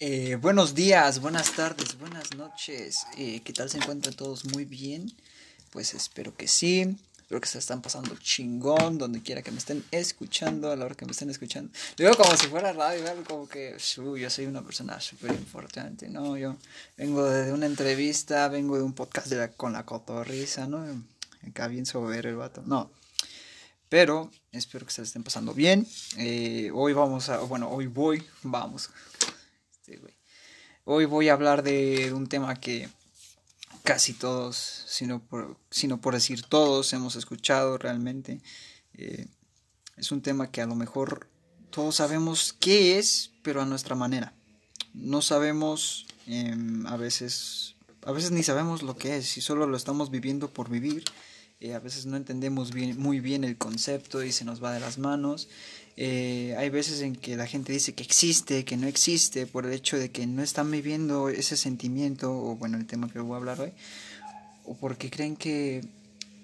Eh, 0.00 0.36
buenos 0.36 0.76
días, 0.76 1.20
buenas 1.20 1.56
tardes, 1.56 1.98
buenas 1.98 2.32
noches. 2.36 3.04
Eh, 3.16 3.40
¿Qué 3.42 3.52
tal 3.52 3.68
se 3.68 3.78
encuentran 3.78 4.14
todos? 4.14 4.44
Muy 4.44 4.64
bien. 4.64 5.10
Pues 5.72 5.92
espero 5.92 6.36
que 6.36 6.46
sí. 6.46 6.96
Espero 7.16 7.40
que 7.40 7.48
se 7.48 7.58
están 7.58 7.82
pasando 7.82 8.14
chingón 8.16 8.96
donde 8.96 9.20
quiera 9.22 9.42
que 9.42 9.50
me 9.50 9.58
estén 9.58 9.84
escuchando, 9.90 10.70
a 10.70 10.76
la 10.76 10.84
hora 10.84 10.94
que 10.94 11.04
me 11.04 11.10
estén 11.10 11.30
escuchando. 11.30 11.72
Digo 11.96 12.16
como 12.16 12.36
si 12.36 12.46
fuera 12.46 12.72
radio, 12.72 13.02
como 13.26 13.48
que 13.48 13.76
yo 13.96 14.30
soy 14.30 14.46
una 14.46 14.62
persona 14.62 15.00
súper 15.00 15.32
importante, 15.32 16.08
¿no? 16.08 16.38
Yo 16.38 16.54
vengo 16.96 17.24
de 17.24 17.52
una 17.52 17.66
entrevista, 17.66 18.46
vengo 18.48 18.76
de 18.76 18.84
un 18.84 18.92
podcast 18.92 19.26
de 19.26 19.50
con 19.50 19.72
la 19.72 19.84
cotorriza, 19.84 20.68
¿no? 20.68 20.86
Acá 21.44 21.66
bien 21.66 21.86
sobre 21.86 22.20
el 22.20 22.36
vato. 22.36 22.62
No. 22.64 22.88
Pero 23.88 24.30
espero 24.52 24.86
que 24.86 24.92
se 24.92 25.02
estén 25.02 25.24
pasando 25.24 25.54
bien. 25.54 25.86
Eh, 26.18 26.70
hoy 26.72 26.92
vamos 26.92 27.30
a, 27.30 27.38
bueno, 27.40 27.68
hoy 27.70 27.88
voy, 27.88 28.22
vamos, 28.42 28.90
Hoy 30.84 31.04
voy 31.04 31.28
a 31.28 31.34
hablar 31.34 31.62
de 31.62 32.12
un 32.12 32.26
tema 32.26 32.58
que 32.60 32.88
casi 33.84 34.12
todos, 34.12 34.84
sino 34.86 35.20
por, 35.20 35.56
sino 35.70 36.00
por 36.00 36.14
decir 36.14 36.42
todos, 36.42 36.92
hemos 36.92 37.16
escuchado 37.16 37.78
realmente. 37.78 38.40
Eh, 38.94 39.26
es 39.96 40.12
un 40.12 40.22
tema 40.22 40.50
que 40.50 40.60
a 40.60 40.66
lo 40.66 40.74
mejor 40.74 41.28
todos 41.70 41.96
sabemos 41.96 42.54
qué 42.58 42.98
es, 42.98 43.32
pero 43.42 43.62
a 43.62 43.66
nuestra 43.66 43.94
manera. 43.94 44.34
No 44.94 45.22
sabemos, 45.22 46.06
em, 46.26 46.86
a 46.86 46.96
veces, 46.96 47.76
a 48.02 48.12
veces 48.12 48.30
ni 48.30 48.42
sabemos 48.42 48.82
lo 48.82 48.96
que 48.96 49.16
es, 49.16 49.36
y 49.36 49.40
solo 49.40 49.66
lo 49.66 49.76
estamos 49.76 50.10
viviendo 50.10 50.48
por 50.48 50.68
vivir. 50.68 51.04
Eh, 51.60 51.74
a 51.74 51.80
veces 51.80 52.06
no 52.06 52.16
entendemos 52.16 52.72
muy 52.72 53.18
bien 53.18 53.42
el 53.42 53.58
concepto 53.58 54.22
y 54.22 54.30
se 54.30 54.44
nos 54.44 54.62
va 54.62 54.72
de 54.72 54.78
las 54.78 54.98
manos. 54.98 55.48
Eh, 55.96 56.54
hay 56.56 56.70
veces 56.70 57.00
en 57.00 57.16
que 57.16 57.36
la 57.36 57.48
gente 57.48 57.72
dice 57.72 57.94
que 57.94 58.04
existe, 58.04 58.64
que 58.64 58.76
no 58.76 58.86
existe, 58.86 59.46
por 59.46 59.66
el 59.66 59.72
hecho 59.72 59.98
de 59.98 60.12
que 60.12 60.28
no 60.28 60.42
están 60.44 60.70
viviendo 60.70 61.28
ese 61.28 61.56
sentimiento, 61.56 62.32
o 62.32 62.54
bueno, 62.54 62.76
el 62.78 62.86
tema 62.86 63.10
que 63.10 63.18
voy 63.18 63.34
a 63.34 63.38
hablar 63.38 63.60
hoy, 63.60 63.72
o 64.64 64.76
porque 64.76 65.10
creen 65.10 65.34
que 65.34 65.84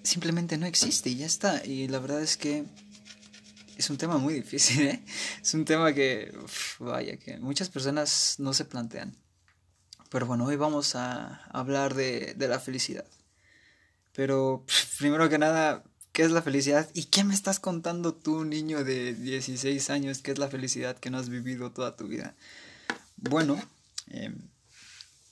simplemente 0.03 0.57
no 0.57 0.65
existe 0.65 1.09
y 1.09 1.15
ya 1.15 1.25
está. 1.25 1.65
Y 1.65 1.87
la 1.87 1.99
verdad 1.99 2.21
es 2.21 2.35
que 2.35 2.65
es 3.77 3.89
un 3.89 3.97
tema 3.97 4.17
muy 4.17 4.33
difícil, 4.33 4.81
¿eh? 4.81 5.01
Es 5.41 5.53
un 5.53 5.63
tema 5.63 5.93
que, 5.93 6.33
vaya, 6.79 7.15
que 7.15 7.37
muchas 7.37 7.69
personas 7.69 8.35
no 8.39 8.53
se 8.53 8.65
plantean. 8.65 9.15
Pero 10.09 10.25
bueno, 10.25 10.45
hoy 10.45 10.57
vamos 10.57 10.95
a 10.95 11.45
hablar 11.51 11.93
de 11.93 12.35
la 12.37 12.59
felicidad. 12.59 13.05
Pero 14.15 14.65
primero 14.97 15.29
que 15.29 15.37
nada, 15.37 15.83
¿Qué 16.15 16.23
es 16.23 16.31
la 16.31 16.41
felicidad? 16.41 16.89
¿Y 16.93 17.03
qué 17.07 17.25
me 17.25 17.33
estás 17.33 17.59
contando 17.59 18.13
tú, 18.13 18.45
niño 18.45 18.85
de 18.85 19.13
16 19.13 19.89
años? 19.89 20.19
¿Qué 20.19 20.31
es 20.31 20.37
la 20.37 20.47
felicidad 20.47 20.95
que 20.95 21.09
no 21.09 21.17
has 21.17 21.27
vivido 21.27 21.73
toda 21.73 21.97
tu 21.97 22.07
vida? 22.07 22.35
Bueno, 23.17 23.61
em, 24.07 24.37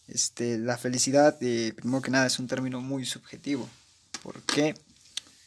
este, 0.09 0.57
la 0.57 0.77
felicidad, 0.77 1.37
eh, 1.39 1.71
primero 1.73 2.01
que 2.01 2.11
nada, 2.11 2.27
es 2.27 2.37
un 2.37 2.47
término 2.47 2.81
muy 2.81 3.05
subjetivo. 3.05 3.69
¿Por 4.21 4.41
qué? 4.41 4.75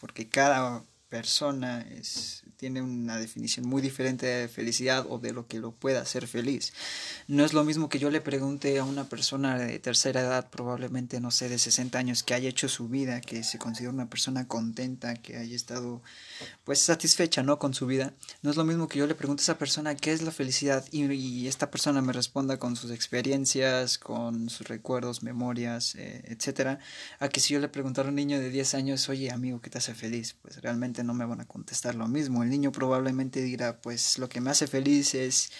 Porque 0.00 0.26
cada 0.26 0.82
persona 1.08 1.82
es, 1.82 2.42
tiene 2.56 2.82
una 2.82 3.16
definición 3.18 3.68
muy 3.68 3.80
diferente 3.80 4.26
de 4.26 4.48
felicidad 4.48 5.06
o 5.08 5.18
de 5.18 5.32
lo 5.32 5.46
que 5.46 5.60
lo 5.60 5.72
pueda 5.72 6.00
hacer 6.00 6.26
feliz. 6.26 6.72
No 7.28 7.44
es 7.44 7.52
lo 7.52 7.64
mismo 7.64 7.88
que 7.88 7.98
yo 7.98 8.10
le 8.10 8.20
pregunte 8.20 8.78
a 8.78 8.84
una 8.84 9.08
persona 9.08 9.58
de 9.58 9.78
tercera 9.78 10.20
edad, 10.20 10.50
probablemente, 10.50 11.20
no 11.20 11.30
sé, 11.30 11.48
de 11.48 11.58
60 11.58 11.98
años, 11.98 12.22
que 12.22 12.34
haya 12.34 12.48
hecho 12.48 12.68
su 12.68 12.88
vida, 12.88 13.20
que 13.20 13.44
se 13.44 13.58
considera 13.58 13.92
una 13.92 14.10
persona 14.10 14.48
contenta, 14.48 15.14
que 15.14 15.36
haya 15.36 15.54
estado, 15.54 16.02
pues, 16.64 16.80
satisfecha, 16.80 17.42
¿no? 17.42 17.58
Con 17.58 17.72
su 17.72 17.86
vida. 17.86 18.14
No 18.42 18.50
es 18.50 18.56
lo 18.56 18.64
mismo 18.64 18.88
que 18.88 18.98
yo 18.98 19.06
le 19.06 19.14
pregunte 19.14 19.42
a 19.42 19.44
esa 19.44 19.58
persona 19.58 19.94
qué 19.94 20.12
es 20.12 20.22
la 20.22 20.32
felicidad 20.32 20.84
y, 20.90 21.46
esta 21.46 21.70
persona 21.70 22.02
me 22.02 22.12
responda 22.12 22.58
con 22.58 22.74
sus 22.74 22.90
experiencias, 22.90 23.98
con 23.98 24.50
sus 24.50 24.66
recuerdos, 24.66 25.22
memorias, 25.22 25.94
eh, 25.94 26.22
etcétera, 26.26 26.80
a 27.20 27.28
que 27.28 27.40
si 27.40 27.54
yo 27.54 27.60
le 27.60 27.68
preguntara 27.68 28.08
a 28.08 28.10
un 28.10 28.16
niño 28.16 28.40
de 28.40 28.50
10 28.50 28.74
años, 28.74 29.08
oye, 29.08 29.30
amigo, 29.30 29.60
¿qué 29.60 29.70
te 29.70 29.78
hace 29.78 29.94
feliz? 29.94 30.34
Pues 30.42 30.60
realmente 30.60 30.95
no 31.04 31.14
me 31.14 31.24
van 31.24 31.40
a 31.40 31.46
contestar 31.46 31.94
lo 31.94 32.08
mismo. 32.08 32.42
El 32.42 32.50
niño 32.50 32.72
probablemente 32.72 33.42
dirá, 33.42 33.80
pues 33.80 34.18
lo 34.18 34.28
que 34.28 34.40
me 34.40 34.50
hace 34.50 34.66
feliz 34.66 35.14
es 35.14 35.52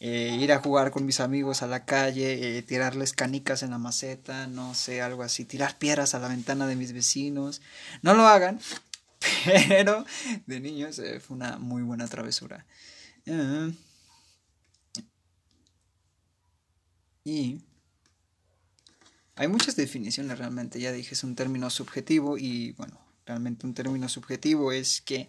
eh, 0.00 0.36
ir 0.40 0.52
a 0.52 0.60
jugar 0.60 0.90
con 0.90 1.06
mis 1.06 1.20
amigos 1.20 1.62
a 1.62 1.66
la 1.66 1.84
calle, 1.84 2.58
eh, 2.58 2.62
tirarles 2.62 3.12
canicas 3.12 3.62
en 3.62 3.70
la 3.70 3.78
maceta, 3.78 4.46
no 4.46 4.74
sé, 4.74 5.02
algo 5.02 5.22
así, 5.22 5.44
tirar 5.44 5.78
piedras 5.78 6.14
a 6.14 6.18
la 6.18 6.28
ventana 6.28 6.66
de 6.66 6.76
mis 6.76 6.92
vecinos. 6.92 7.62
No 8.02 8.14
lo 8.14 8.26
hagan, 8.26 8.60
pero 9.68 10.04
de 10.46 10.60
niños 10.60 10.98
eh, 10.98 11.20
fue 11.20 11.36
una 11.36 11.58
muy 11.58 11.82
buena 11.82 12.08
travesura. 12.08 12.66
y 17.24 17.60
hay 19.36 19.48
muchas 19.48 19.74
definiciones 19.76 20.38
realmente, 20.38 20.80
ya 20.80 20.92
dije, 20.92 21.14
es 21.14 21.24
un 21.24 21.34
término 21.34 21.68
subjetivo 21.70 22.38
y 22.38 22.72
bueno, 22.72 23.03
realmente 23.26 23.66
un 23.66 23.74
término 23.74 24.08
subjetivo 24.08 24.72
es 24.72 25.00
que 25.00 25.28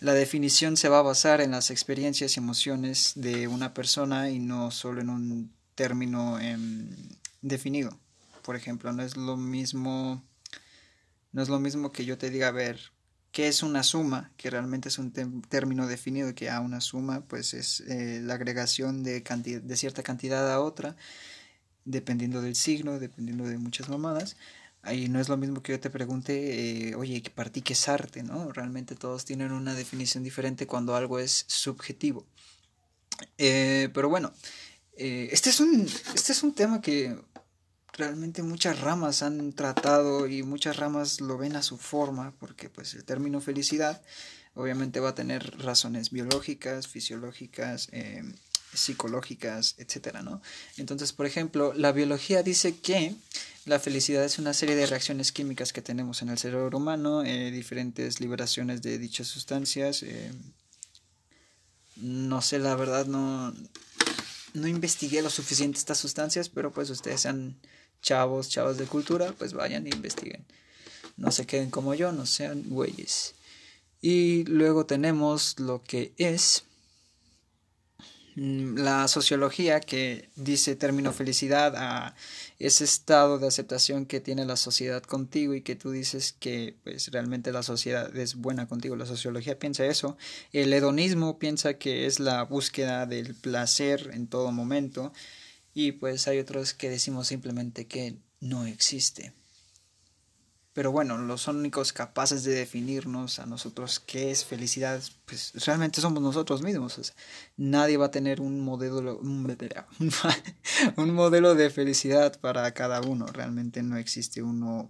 la 0.00 0.14
definición 0.14 0.76
se 0.76 0.88
va 0.88 1.00
a 1.00 1.02
basar 1.02 1.40
en 1.40 1.50
las 1.50 1.70
experiencias 1.70 2.36
y 2.36 2.40
emociones 2.40 3.12
de 3.16 3.48
una 3.48 3.74
persona 3.74 4.30
y 4.30 4.38
no 4.38 4.70
solo 4.70 5.00
en 5.00 5.10
un 5.10 5.52
término 5.74 6.38
em, 6.38 6.88
definido. 7.42 7.98
Por 8.42 8.56
ejemplo, 8.56 8.92
no 8.92 9.02
es 9.02 9.16
lo 9.16 9.36
mismo 9.36 10.22
no 11.32 11.42
es 11.42 11.48
lo 11.48 11.60
mismo 11.60 11.92
que 11.92 12.04
yo 12.04 12.18
te 12.18 12.30
diga, 12.30 12.48
a 12.48 12.52
ver, 12.52 12.80
¿qué 13.32 13.48
es 13.48 13.62
una 13.62 13.82
suma? 13.82 14.32
Que 14.36 14.50
realmente 14.50 14.88
es 14.88 14.98
un 14.98 15.12
término 15.48 15.86
definido, 15.86 16.34
que 16.34 16.50
a 16.50 16.60
una 16.60 16.80
suma 16.80 17.20
pues 17.20 17.54
es 17.54 17.80
eh, 17.82 18.20
la 18.22 18.34
agregación 18.34 19.02
de, 19.02 19.20
de 19.20 19.76
cierta 19.76 20.02
cantidad 20.02 20.50
a 20.52 20.60
otra, 20.60 20.96
dependiendo 21.84 22.42
del 22.42 22.56
signo, 22.56 22.98
dependiendo 22.98 23.44
de 23.44 23.58
muchas 23.58 23.88
mamadas. 23.88 24.36
Ahí 24.82 25.08
no 25.08 25.20
es 25.20 25.28
lo 25.28 25.36
mismo 25.36 25.62
que 25.62 25.72
yo 25.72 25.80
te 25.80 25.90
pregunte, 25.90 26.90
eh, 26.90 26.94
oye, 26.94 27.22
para 27.34 27.50
qué 27.50 27.72
es 27.72 27.88
arte, 27.88 28.22
¿no? 28.22 28.52
Realmente 28.52 28.94
todos 28.94 29.24
tienen 29.24 29.52
una 29.52 29.74
definición 29.74 30.22
diferente 30.24 30.66
cuando 30.66 30.94
algo 30.94 31.18
es 31.18 31.44
subjetivo. 31.48 32.26
Eh, 33.36 33.90
pero 33.92 34.08
bueno, 34.08 34.32
eh, 34.96 35.28
este, 35.32 35.50
es 35.50 35.60
un, 35.60 35.88
este 36.14 36.32
es 36.32 36.42
un 36.42 36.54
tema 36.54 36.80
que 36.80 37.18
realmente 37.92 38.42
muchas 38.42 38.80
ramas 38.80 39.22
han 39.22 39.52
tratado 39.52 40.28
y 40.28 40.42
muchas 40.44 40.76
ramas 40.76 41.20
lo 41.20 41.36
ven 41.36 41.56
a 41.56 41.62
su 41.62 41.76
forma, 41.76 42.34
porque 42.38 42.70
pues 42.70 42.94
el 42.94 43.04
término 43.04 43.40
felicidad 43.40 44.00
obviamente 44.54 45.00
va 45.00 45.10
a 45.10 45.14
tener 45.14 45.58
razones 45.58 46.10
biológicas, 46.10 46.88
fisiológicas, 46.88 47.90
psicológicas, 48.74 49.74
etcétera, 49.78 50.22
¿no? 50.22 50.40
Entonces, 50.76 51.12
por 51.12 51.26
ejemplo, 51.26 51.72
la 51.74 51.92
biología 51.92 52.42
dice 52.42 52.76
que 52.76 53.14
la 53.64 53.78
felicidad 53.78 54.24
es 54.24 54.38
una 54.38 54.54
serie 54.54 54.76
de 54.76 54.86
reacciones 54.86 55.32
químicas 55.32 55.72
que 55.72 55.82
tenemos 55.82 56.22
en 56.22 56.30
el 56.30 56.38
cerebro 56.38 56.76
humano, 56.76 57.22
eh, 57.22 57.50
diferentes 57.50 58.20
liberaciones 58.20 58.82
de 58.82 58.98
dichas 58.98 59.26
sustancias. 59.26 60.02
Eh, 60.02 60.32
no 61.96 62.40
sé, 62.40 62.58
la 62.58 62.74
verdad 62.76 63.06
no, 63.06 63.54
no 64.54 64.66
investigué 64.66 65.22
lo 65.22 65.30
suficiente 65.30 65.78
estas 65.78 65.98
sustancias, 65.98 66.48
pero 66.48 66.72
pues 66.72 66.90
ustedes 66.90 67.22
sean 67.22 67.56
chavos, 68.02 68.48
chavos 68.48 68.78
de 68.78 68.86
cultura, 68.86 69.34
pues 69.36 69.52
vayan 69.52 69.86
e 69.86 69.90
investiguen. 69.90 70.44
No 71.16 71.32
se 71.32 71.46
queden 71.46 71.70
como 71.70 71.94
yo, 71.94 72.12
no 72.12 72.26
sean 72.26 72.62
güeyes. 72.68 73.34
Y 74.00 74.44
luego 74.44 74.86
tenemos 74.86 75.58
lo 75.58 75.82
que 75.82 76.12
es 76.16 76.64
la 78.38 79.08
sociología 79.08 79.80
que 79.80 80.28
dice 80.36 80.76
término 80.76 81.12
felicidad 81.12 81.74
a 81.76 82.14
ese 82.60 82.84
estado 82.84 83.38
de 83.38 83.48
aceptación 83.48 84.06
que 84.06 84.20
tiene 84.20 84.44
la 84.44 84.56
sociedad 84.56 85.02
contigo 85.02 85.54
y 85.54 85.62
que 85.62 85.74
tú 85.74 85.90
dices 85.90 86.36
que 86.38 86.76
pues 86.84 87.10
realmente 87.10 87.50
la 87.50 87.64
sociedad 87.64 88.14
es 88.16 88.36
buena 88.36 88.68
contigo 88.68 88.94
la 88.94 89.06
sociología 89.06 89.58
piensa 89.58 89.86
eso 89.86 90.16
el 90.52 90.72
hedonismo 90.72 91.38
piensa 91.38 91.74
que 91.74 92.06
es 92.06 92.20
la 92.20 92.44
búsqueda 92.44 93.06
del 93.06 93.34
placer 93.34 94.10
en 94.12 94.28
todo 94.28 94.52
momento 94.52 95.12
y 95.74 95.92
pues 95.92 96.28
hay 96.28 96.38
otros 96.38 96.74
que 96.74 96.90
decimos 96.90 97.26
simplemente 97.26 97.86
que 97.88 98.18
no 98.40 98.66
existe 98.66 99.32
pero 100.78 100.92
bueno, 100.92 101.18
los 101.18 101.48
únicos 101.48 101.92
capaces 101.92 102.44
de 102.44 102.52
definirnos 102.52 103.40
a 103.40 103.46
nosotros 103.46 103.98
qué 103.98 104.30
es 104.30 104.44
felicidad, 104.44 105.02
pues 105.24 105.52
realmente 105.66 106.00
somos 106.00 106.22
nosotros 106.22 106.62
mismos. 106.62 107.14
nadie 107.56 107.96
va 107.96 108.06
a 108.06 108.10
tener 108.12 108.40
un 108.40 108.60
modelo, 108.60 109.18
un, 110.96 111.14
modelo 111.14 111.56
de 111.56 111.70
felicidad 111.70 112.38
para 112.38 112.70
cada 112.74 113.00
uno. 113.00 113.26
Realmente 113.26 113.82
no 113.82 113.96
existe 113.96 114.40
uno, 114.40 114.88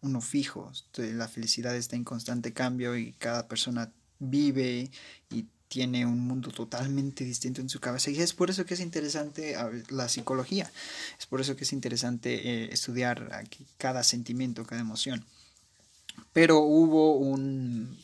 uno 0.00 0.22
fijo. 0.22 0.72
La 0.96 1.28
felicidad 1.28 1.76
está 1.76 1.94
en 1.94 2.04
constante 2.04 2.54
cambio 2.54 2.96
y 2.96 3.12
cada 3.12 3.48
persona 3.48 3.92
vive 4.18 4.90
y 5.28 5.44
tiene 5.68 6.06
un 6.06 6.20
mundo 6.20 6.50
totalmente 6.50 7.24
distinto 7.24 7.60
en 7.60 7.68
su 7.68 7.78
cabeza 7.78 8.10
y 8.10 8.20
es 8.20 8.32
por 8.32 8.50
eso 8.50 8.64
que 8.64 8.74
es 8.74 8.80
interesante 8.80 9.54
la 9.90 10.08
psicología, 10.08 10.70
es 11.18 11.26
por 11.26 11.40
eso 11.40 11.56
que 11.56 11.64
es 11.64 11.72
interesante 11.72 12.34
eh, 12.34 12.72
estudiar 12.72 13.30
aquí 13.34 13.66
cada 13.76 14.02
sentimiento, 14.02 14.64
cada 14.64 14.80
emoción. 14.80 15.24
Pero 16.32 16.60
hubo 16.60 17.16
un, 17.16 17.96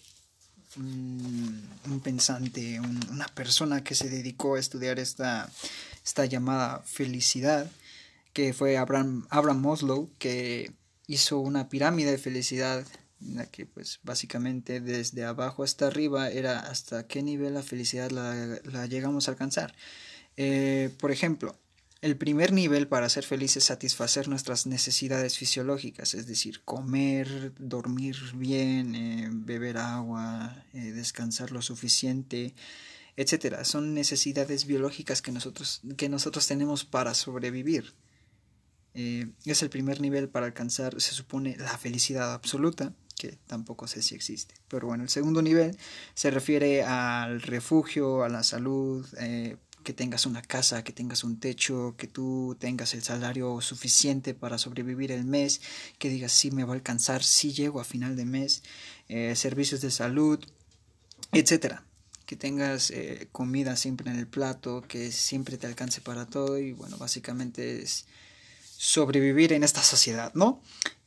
un, 0.76 2.00
pensante, 2.02 2.80
una 2.80 3.26
persona 3.28 3.82
que 3.82 3.94
se 3.94 4.08
dedicó 4.08 4.54
a 4.54 4.60
estudiar 4.60 4.98
esta, 4.98 5.50
esta 6.04 6.24
llamada 6.26 6.80
felicidad, 6.84 7.70
que 8.32 8.52
fue 8.52 8.76
Abraham, 8.76 9.26
Abraham 9.30 9.76
que 10.18 10.72
hizo 11.06 11.38
una 11.38 11.68
pirámide 11.68 12.12
de 12.12 12.18
felicidad 12.18 12.84
en 13.24 13.36
la 13.36 13.46
que 13.46 13.66
pues 13.66 14.00
básicamente 14.02 14.80
desde 14.80 15.24
abajo 15.24 15.62
hasta 15.62 15.86
arriba 15.86 16.30
era 16.30 16.60
hasta 16.60 17.06
qué 17.06 17.22
nivel 17.22 17.54
la 17.54 17.62
felicidad 17.62 18.10
la, 18.10 18.86
llegamos 18.86 19.28
a 19.28 19.32
alcanzar. 19.32 19.74
Eh, 20.36 20.90
por 20.98 21.10
ejemplo, 21.10 21.56
el 22.00 22.16
primer 22.16 22.52
nivel 22.52 22.86
para 22.86 23.08
ser 23.08 23.24
feliz 23.24 23.56
es 23.56 23.64
satisfacer 23.64 24.28
nuestras 24.28 24.66
necesidades 24.66 25.38
fisiológicas, 25.38 26.14
es 26.14 26.26
decir, 26.26 26.62
comer, 26.64 27.52
dormir 27.58 28.16
bien, 28.34 28.94
eh, 28.94 29.28
beber 29.32 29.78
agua, 29.78 30.64
eh, 30.74 30.92
descansar 30.92 31.50
lo 31.50 31.62
suficiente, 31.62 32.54
etcétera. 33.16 33.64
Son 33.64 33.94
necesidades 33.94 34.66
biológicas 34.66 35.22
que 35.22 35.32
nosotros, 35.32 35.80
que 35.96 36.08
nosotros 36.08 36.46
tenemos 36.46 36.84
para 36.84 37.14
sobrevivir. 37.14 37.94
Es 38.94 39.60
el 39.62 39.70
primer 39.70 40.00
nivel 40.00 40.28
para 40.28 40.46
alcanzar, 40.46 41.00
se 41.00 41.14
supone, 41.14 41.56
la 41.56 41.76
felicidad 41.78 42.32
absoluta, 42.32 42.94
que 43.16 43.38
tampoco 43.46 43.86
sé 43.86 44.02
si 44.02 44.14
existe. 44.14 44.54
Pero 44.68 44.88
bueno, 44.88 45.04
el 45.04 45.08
segundo 45.08 45.42
nivel 45.42 45.76
se 46.14 46.30
refiere 46.30 46.82
al 46.82 47.42
refugio, 47.42 48.24
a 48.24 48.28
la 48.28 48.42
salud, 48.42 49.06
que 49.84 49.92
tengas 49.92 50.26
una 50.26 50.42
casa, 50.42 50.82
que 50.82 50.92
tengas 50.92 51.22
un 51.22 51.38
techo, 51.38 51.94
que 51.96 52.08
tú 52.08 52.56
tengas 52.58 52.94
el 52.94 53.02
salario 53.02 53.60
suficiente 53.60 54.34
para 54.34 54.58
sobrevivir 54.58 55.12
el 55.12 55.24
mes, 55.24 55.60
que 55.98 56.08
digas 56.08 56.32
si 56.32 56.50
me 56.50 56.64
va 56.64 56.72
a 56.72 56.76
alcanzar, 56.76 57.22
si 57.22 57.52
llego 57.52 57.80
a 57.80 57.84
final 57.84 58.16
de 58.16 58.24
mes, 58.24 58.62
eh, 59.08 59.36
servicios 59.36 59.80
de 59.82 59.92
salud, 59.92 60.40
etcétera. 61.30 61.84
Que 62.26 62.36
tengas 62.36 62.90
eh, 62.90 63.28
comida 63.30 63.76
siempre 63.76 64.10
en 64.10 64.18
el 64.18 64.26
plato, 64.26 64.82
que 64.88 65.12
siempre 65.12 65.58
te 65.58 65.66
alcance 65.66 66.00
para 66.00 66.26
todo 66.26 66.58
y 66.58 66.72
bueno, 66.72 66.96
básicamente 66.96 67.82
es 67.82 68.06
sobrevivir 68.76 69.52
en 69.52 69.64
esta 69.64 69.82
sociedad, 69.82 70.32
¿no? 70.34 70.60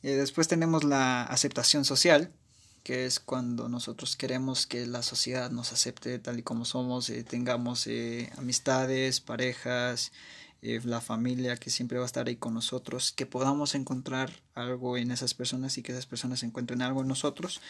Eh, 0.04 0.12
después 0.16 0.48
tenemos 0.48 0.84
la 0.84 1.24
aceptación 1.24 1.86
social, 1.86 2.32
que 2.84 3.06
es 3.06 3.20
cuando 3.20 3.68
nosotros 3.68 4.16
queremos 4.16 4.66
que 4.66 4.86
la 4.86 5.04
sociedad 5.04 5.52
nos 5.52 5.74
acepte 5.74 6.20
tal 6.20 6.40
y 6.40 6.44
como 6.44 6.66
somos, 6.66 7.10
eh, 7.10 7.24
tengamos 7.24 7.86
eh, 7.88 8.32
amistades, 8.38 9.20
parejas, 9.20 10.12
la 10.62 11.00
familia 11.00 11.56
que 11.56 11.70
siempre 11.70 11.98
va 11.98 12.04
a 12.04 12.08
estar 12.08 12.28
ahí 12.28 12.36
con 12.36 12.54
nosotros, 12.54 13.14
que 13.14 13.26
podamos 13.26 13.74
encontrar 13.76 14.32
algo 14.54 14.98
en 14.98 15.12
esas 15.12 15.34
personas 15.34 15.78
y 15.78 15.84
que 15.84 15.94
esas 15.94 16.08
personas 16.08 16.44
encuentren 16.44 16.82
algo 16.82 17.02
en 17.02 17.08
nosotros 17.08 17.62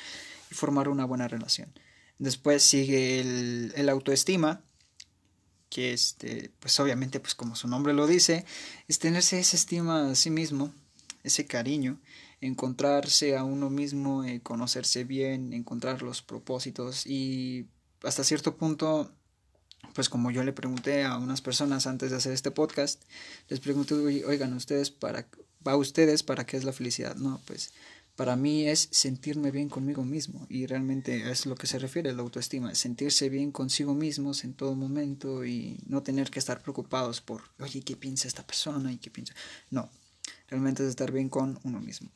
y 0.49 0.55
formar 0.55 0.87
una 0.87 1.05
buena 1.05 1.27
relación. 1.27 1.71
Después 2.17 2.63
sigue 2.63 3.19
el 3.19 3.89
autoestima, 3.89 4.63
que 5.69 5.93
este, 5.93 6.51
pues 6.59 6.79
obviamente, 6.79 7.19
pues 7.19 7.35
como 7.35 7.55
su 7.55 7.67
nombre 7.67 7.93
lo 7.93 8.07
dice, 8.07 8.45
es 8.87 8.99
tenerse 8.99 9.39
esa 9.39 9.57
estima 9.57 10.09
a 10.09 10.15
sí 10.15 10.29
mismo, 10.29 10.73
ese 11.23 11.45
cariño, 11.45 11.99
encontrarse 12.41 13.35
a 13.35 13.43
uno 13.43 13.69
mismo, 13.69 14.23
eh, 14.23 14.41
conocerse 14.41 15.03
bien, 15.03 15.53
encontrar 15.53 16.01
los 16.01 16.21
propósitos 16.21 17.05
y 17.05 17.67
hasta 18.03 18.23
cierto 18.23 18.57
punto, 18.57 19.11
pues 19.93 20.09
como 20.09 20.31
yo 20.31 20.43
le 20.43 20.53
pregunté 20.53 21.03
a 21.03 21.17
unas 21.17 21.41
personas 21.41 21.87
antes 21.87 22.11
de 22.11 22.17
hacer 22.17 22.33
este 22.33 22.51
podcast, 22.51 23.03
les 23.49 23.59
pregunté, 23.59 23.95
oigan, 23.95 24.53
ustedes 24.53 24.91
para, 24.91 25.27
¿va 25.67 25.75
ustedes 25.75 26.23
para 26.23 26.45
qué 26.45 26.57
es 26.57 26.63
la 26.63 26.73
felicidad? 26.73 27.15
No, 27.15 27.41
pues 27.45 27.73
para 28.17 28.35
mí 28.35 28.67
es 28.67 28.89
sentirme 28.91 29.51
bien 29.51 29.69
conmigo 29.69 30.03
mismo 30.03 30.47
y 30.49 30.65
realmente 30.65 31.29
es 31.29 31.45
lo 31.45 31.53
que 31.53 31.67
se 31.67 31.77
refiere 31.77 32.09
a 32.09 32.13
la 32.13 32.23
autoestima, 32.23 32.73
sentirse 32.73 33.29
bien 33.29 33.51
consigo 33.51 33.93
mismos 33.93 34.43
en 34.43 34.55
todo 34.55 34.73
momento 34.73 35.45
y 35.45 35.79
no 35.85 36.01
tener 36.01 36.31
que 36.31 36.39
estar 36.39 36.59
preocupados 36.59 37.21
por, 37.21 37.43
oye, 37.59 37.81
¿qué 37.81 37.95
piensa 37.95 38.27
esta 38.27 38.45
persona? 38.45 38.91
y 38.91 38.97
qué 38.97 39.11
piensa? 39.11 39.35
No, 39.69 39.91
realmente 40.49 40.81
es 40.81 40.89
estar 40.89 41.11
bien 41.11 41.29
con 41.29 41.59
uno 41.63 41.79
mismo. 41.79 42.09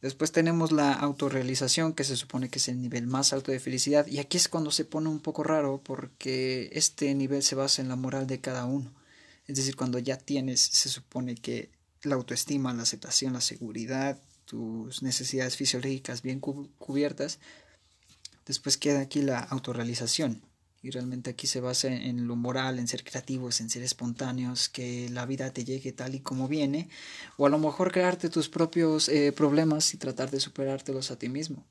Después 0.00 0.30
tenemos 0.30 0.70
la 0.70 0.92
autorrealización, 0.92 1.92
que 1.92 2.04
se 2.04 2.14
supone 2.14 2.48
que 2.50 2.60
es 2.60 2.68
el 2.68 2.80
nivel 2.80 3.08
más 3.08 3.32
alto 3.32 3.50
de 3.50 3.58
felicidad, 3.58 4.06
y 4.06 4.20
aquí 4.20 4.36
es 4.36 4.48
cuando 4.48 4.70
se 4.70 4.84
pone 4.84 5.08
un 5.08 5.18
poco 5.18 5.42
raro 5.42 5.82
porque 5.82 6.70
este 6.72 7.12
nivel 7.16 7.42
se 7.42 7.56
basa 7.56 7.82
en 7.82 7.88
la 7.88 7.96
moral 7.96 8.28
de 8.28 8.40
cada 8.40 8.64
uno. 8.64 8.92
Es 9.48 9.56
decir, 9.56 9.74
cuando 9.74 9.98
ya 9.98 10.18
tienes, 10.18 10.60
se 10.60 10.88
supone 10.88 11.34
que 11.34 11.70
la 12.04 12.14
autoestima, 12.14 12.72
la 12.74 12.82
aceptación, 12.84 13.32
la 13.32 13.40
seguridad, 13.40 14.20
tus 14.48 15.02
necesidades 15.02 15.56
fisiológicas 15.56 16.22
bien 16.22 16.40
cubiertas, 16.40 17.38
después 18.46 18.78
queda 18.78 19.00
aquí 19.00 19.20
la 19.20 19.40
autorrealización, 19.40 20.42
y 20.82 20.90
realmente 20.90 21.30
aquí 21.30 21.46
se 21.46 21.60
basa 21.60 21.88
en 21.88 22.26
lo 22.26 22.34
moral, 22.34 22.78
en 22.78 22.88
ser 22.88 23.04
creativos, 23.04 23.60
en 23.60 23.68
ser 23.68 23.82
espontáneos, 23.82 24.70
que 24.70 25.10
la 25.10 25.26
vida 25.26 25.52
te 25.52 25.64
llegue 25.64 25.92
tal 25.92 26.14
y 26.14 26.20
como 26.20 26.48
viene, 26.48 26.88
o 27.36 27.46
a 27.46 27.50
lo 27.50 27.58
mejor 27.58 27.92
crearte 27.92 28.30
tus 28.30 28.48
propios 28.48 29.10
eh, 29.10 29.32
problemas 29.32 29.92
y 29.92 29.98
tratar 29.98 30.30
de 30.30 30.40
superártelos 30.40 31.10
a 31.10 31.18
ti 31.18 31.28
mismo. 31.28 31.66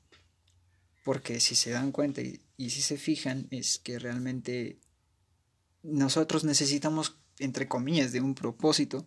Porque 1.04 1.40
si 1.40 1.56
se 1.56 1.70
dan 1.70 1.90
cuenta 1.90 2.20
y, 2.20 2.40
y 2.56 2.70
si 2.70 2.80
se 2.80 2.96
fijan, 2.96 3.48
es 3.50 3.78
que 3.78 3.98
realmente 3.98 4.78
nosotros 5.82 6.44
necesitamos, 6.44 7.16
entre 7.38 7.66
comillas, 7.66 8.12
de 8.12 8.20
un 8.20 8.34
propósito 8.34 9.04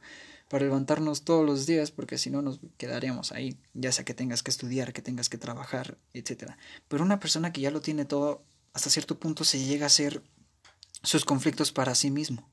para 0.51 0.65
levantarnos 0.65 1.23
todos 1.23 1.45
los 1.45 1.65
días, 1.65 1.91
porque 1.91 2.17
si 2.17 2.29
no 2.29 2.41
nos 2.41 2.59
quedaríamos 2.77 3.31
ahí, 3.31 3.57
ya 3.73 3.93
sea 3.93 4.03
que 4.03 4.13
tengas 4.13 4.43
que 4.43 4.51
estudiar, 4.51 4.91
que 4.91 5.01
tengas 5.01 5.29
que 5.29 5.37
trabajar, 5.37 5.97
etc. 6.13 6.55
Pero 6.89 7.05
una 7.05 7.21
persona 7.21 7.53
que 7.53 7.61
ya 7.61 7.71
lo 7.71 7.79
tiene 7.79 8.03
todo, 8.03 8.43
hasta 8.73 8.89
cierto 8.89 9.17
punto 9.17 9.45
se 9.45 9.63
llega 9.63 9.85
a 9.85 9.89
ser 9.89 10.21
sus 11.03 11.23
conflictos 11.23 11.71
para 11.71 11.95
sí 11.95 12.11
mismo. 12.11 12.51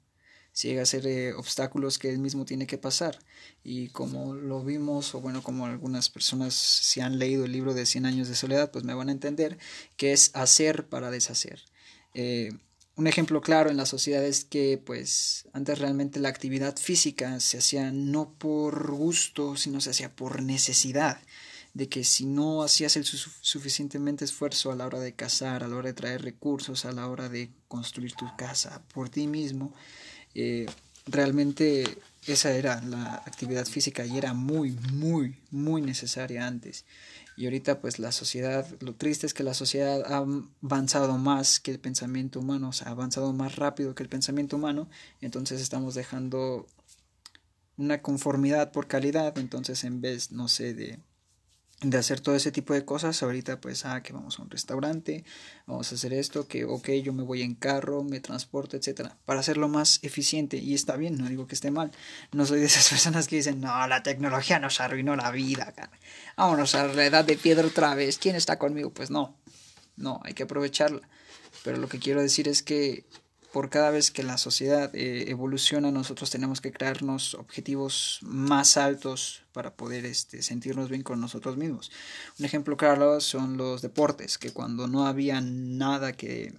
Se 0.52 0.68
llega 0.68 0.82
a 0.82 0.86
ser 0.86 1.08
eh, 1.08 1.34
obstáculos 1.34 1.98
que 1.98 2.10
él 2.10 2.20
mismo 2.20 2.44
tiene 2.44 2.68
que 2.68 2.78
pasar. 2.78 3.18
Y 3.64 3.88
como 3.88 4.32
lo 4.32 4.62
vimos, 4.62 5.16
o 5.16 5.20
bueno, 5.20 5.42
como 5.42 5.66
algunas 5.66 6.08
personas 6.08 6.54
si 6.54 7.00
han 7.00 7.18
leído 7.18 7.46
el 7.46 7.52
libro 7.52 7.74
de 7.74 7.84
Cien 7.84 8.06
años 8.06 8.28
de 8.28 8.36
soledad, 8.36 8.70
pues 8.70 8.84
me 8.84 8.94
van 8.94 9.08
a 9.08 9.12
entender 9.12 9.58
que 9.96 10.12
es 10.12 10.30
hacer 10.36 10.88
para 10.88 11.10
deshacer. 11.10 11.64
Eh, 12.14 12.52
un 12.98 13.06
ejemplo 13.06 13.40
claro 13.40 13.70
en 13.70 13.76
la 13.76 13.86
sociedad 13.86 14.24
es 14.24 14.44
que 14.44 14.76
pues 14.84 15.46
antes 15.52 15.78
realmente 15.78 16.18
la 16.18 16.30
actividad 16.30 16.76
física 16.76 17.38
se 17.38 17.58
hacía 17.58 17.92
no 17.92 18.34
por 18.36 18.90
gusto, 18.90 19.56
sino 19.56 19.80
se 19.80 19.90
hacía 19.90 20.10
por 20.10 20.42
necesidad 20.42 21.20
de 21.74 21.88
que 21.88 22.02
si 22.02 22.26
no 22.26 22.64
hacías 22.64 22.96
el 22.96 23.04
suficientemente 23.04 24.24
esfuerzo 24.24 24.72
a 24.72 24.74
la 24.74 24.84
hora 24.84 24.98
de 24.98 25.12
cazar, 25.12 25.62
a 25.62 25.68
la 25.68 25.76
hora 25.76 25.90
de 25.90 25.94
traer 25.94 26.22
recursos, 26.22 26.84
a 26.86 26.92
la 26.92 27.06
hora 27.06 27.28
de 27.28 27.50
construir 27.68 28.14
tu 28.14 28.26
casa 28.36 28.82
por 28.92 29.08
ti 29.08 29.28
mismo, 29.28 29.72
eh, 30.34 30.66
realmente 31.06 31.84
esa 32.26 32.50
era 32.50 32.82
la 32.82 33.14
actividad 33.14 33.66
física 33.66 34.04
y 34.06 34.18
era 34.18 34.34
muy, 34.34 34.72
muy, 34.92 35.36
muy 35.52 35.82
necesaria 35.82 36.48
antes. 36.48 36.84
Y 37.38 37.44
ahorita 37.44 37.80
pues 37.80 38.00
la 38.00 38.10
sociedad, 38.10 38.66
lo 38.80 38.96
triste 38.96 39.24
es 39.24 39.32
que 39.32 39.44
la 39.44 39.54
sociedad 39.54 40.02
ha 40.12 40.26
avanzado 40.60 41.18
más 41.18 41.60
que 41.60 41.70
el 41.70 41.78
pensamiento 41.78 42.40
humano, 42.40 42.70
o 42.70 42.72
sea, 42.72 42.88
ha 42.88 42.90
avanzado 42.90 43.32
más 43.32 43.54
rápido 43.54 43.94
que 43.94 44.02
el 44.02 44.08
pensamiento 44.08 44.56
humano, 44.56 44.88
entonces 45.20 45.60
estamos 45.60 45.94
dejando 45.94 46.66
una 47.76 48.02
conformidad 48.02 48.72
por 48.72 48.88
calidad, 48.88 49.38
entonces 49.38 49.84
en 49.84 50.00
vez, 50.00 50.32
no 50.32 50.48
sé, 50.48 50.74
de 50.74 50.98
de 51.80 51.96
hacer 51.96 52.20
todo 52.20 52.34
ese 52.34 52.50
tipo 52.50 52.74
de 52.74 52.84
cosas. 52.84 53.22
Ahorita 53.22 53.60
pues, 53.60 53.84
ah, 53.84 54.02
que 54.02 54.12
vamos 54.12 54.38
a 54.38 54.42
un 54.42 54.50
restaurante, 54.50 55.24
vamos 55.66 55.90
a 55.92 55.94
hacer 55.94 56.12
esto, 56.12 56.48
que 56.48 56.64
ok, 56.64 56.90
yo 57.02 57.12
me 57.12 57.22
voy 57.22 57.42
en 57.42 57.54
carro, 57.54 58.02
me 58.02 58.20
transporto, 58.20 58.76
etcétera, 58.76 59.16
para 59.24 59.40
hacerlo 59.40 59.68
más 59.68 60.00
eficiente 60.02 60.56
y 60.56 60.74
está 60.74 60.96
bien, 60.96 61.16
no 61.18 61.28
digo 61.28 61.46
que 61.46 61.54
esté 61.54 61.70
mal. 61.70 61.92
No 62.32 62.46
soy 62.46 62.60
de 62.60 62.66
esas 62.66 62.88
personas 62.90 63.28
que 63.28 63.36
dicen, 63.36 63.60
no, 63.60 63.86
la 63.86 64.02
tecnología 64.02 64.58
nos 64.58 64.80
arruinó 64.80 65.16
la 65.16 65.30
vida, 65.30 65.72
cara. 65.72 65.92
vámonos 66.36 66.74
a 66.74 66.86
la 66.86 67.06
edad 67.06 67.24
de 67.24 67.36
piedra 67.36 67.66
otra 67.66 67.94
vez, 67.94 68.18
¿quién 68.18 68.36
está 68.36 68.58
conmigo? 68.58 68.90
Pues 68.90 69.10
no, 69.10 69.36
no, 69.96 70.20
hay 70.24 70.34
que 70.34 70.44
aprovecharla. 70.44 71.08
Pero 71.64 71.78
lo 71.78 71.88
que 71.88 71.98
quiero 71.98 72.22
decir 72.22 72.48
es 72.48 72.62
que 72.62 73.04
por 73.52 73.70
cada 73.70 73.90
vez 73.90 74.10
que 74.10 74.22
la 74.22 74.36
sociedad 74.36 74.94
eh, 74.94 75.30
evoluciona, 75.30 75.90
nosotros 75.90 76.30
tenemos 76.30 76.60
que 76.60 76.72
crearnos 76.72 77.34
objetivos 77.34 78.18
más 78.22 78.76
altos 78.76 79.42
para 79.52 79.74
poder 79.74 80.04
este, 80.04 80.42
sentirnos 80.42 80.90
bien 80.90 81.02
con 81.02 81.20
nosotros 81.20 81.56
mismos. 81.56 81.90
Un 82.38 82.44
ejemplo 82.44 82.76
claro 82.76 83.20
son 83.20 83.56
los 83.56 83.80
deportes, 83.80 84.36
que 84.36 84.52
cuando 84.52 84.86
no 84.86 85.06
había 85.06 85.40
nada 85.40 86.12
que, 86.12 86.54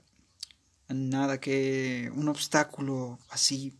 nada 0.87 1.39
que, 1.39 2.11
un 2.15 2.27
obstáculo 2.27 3.19
así 3.29 3.77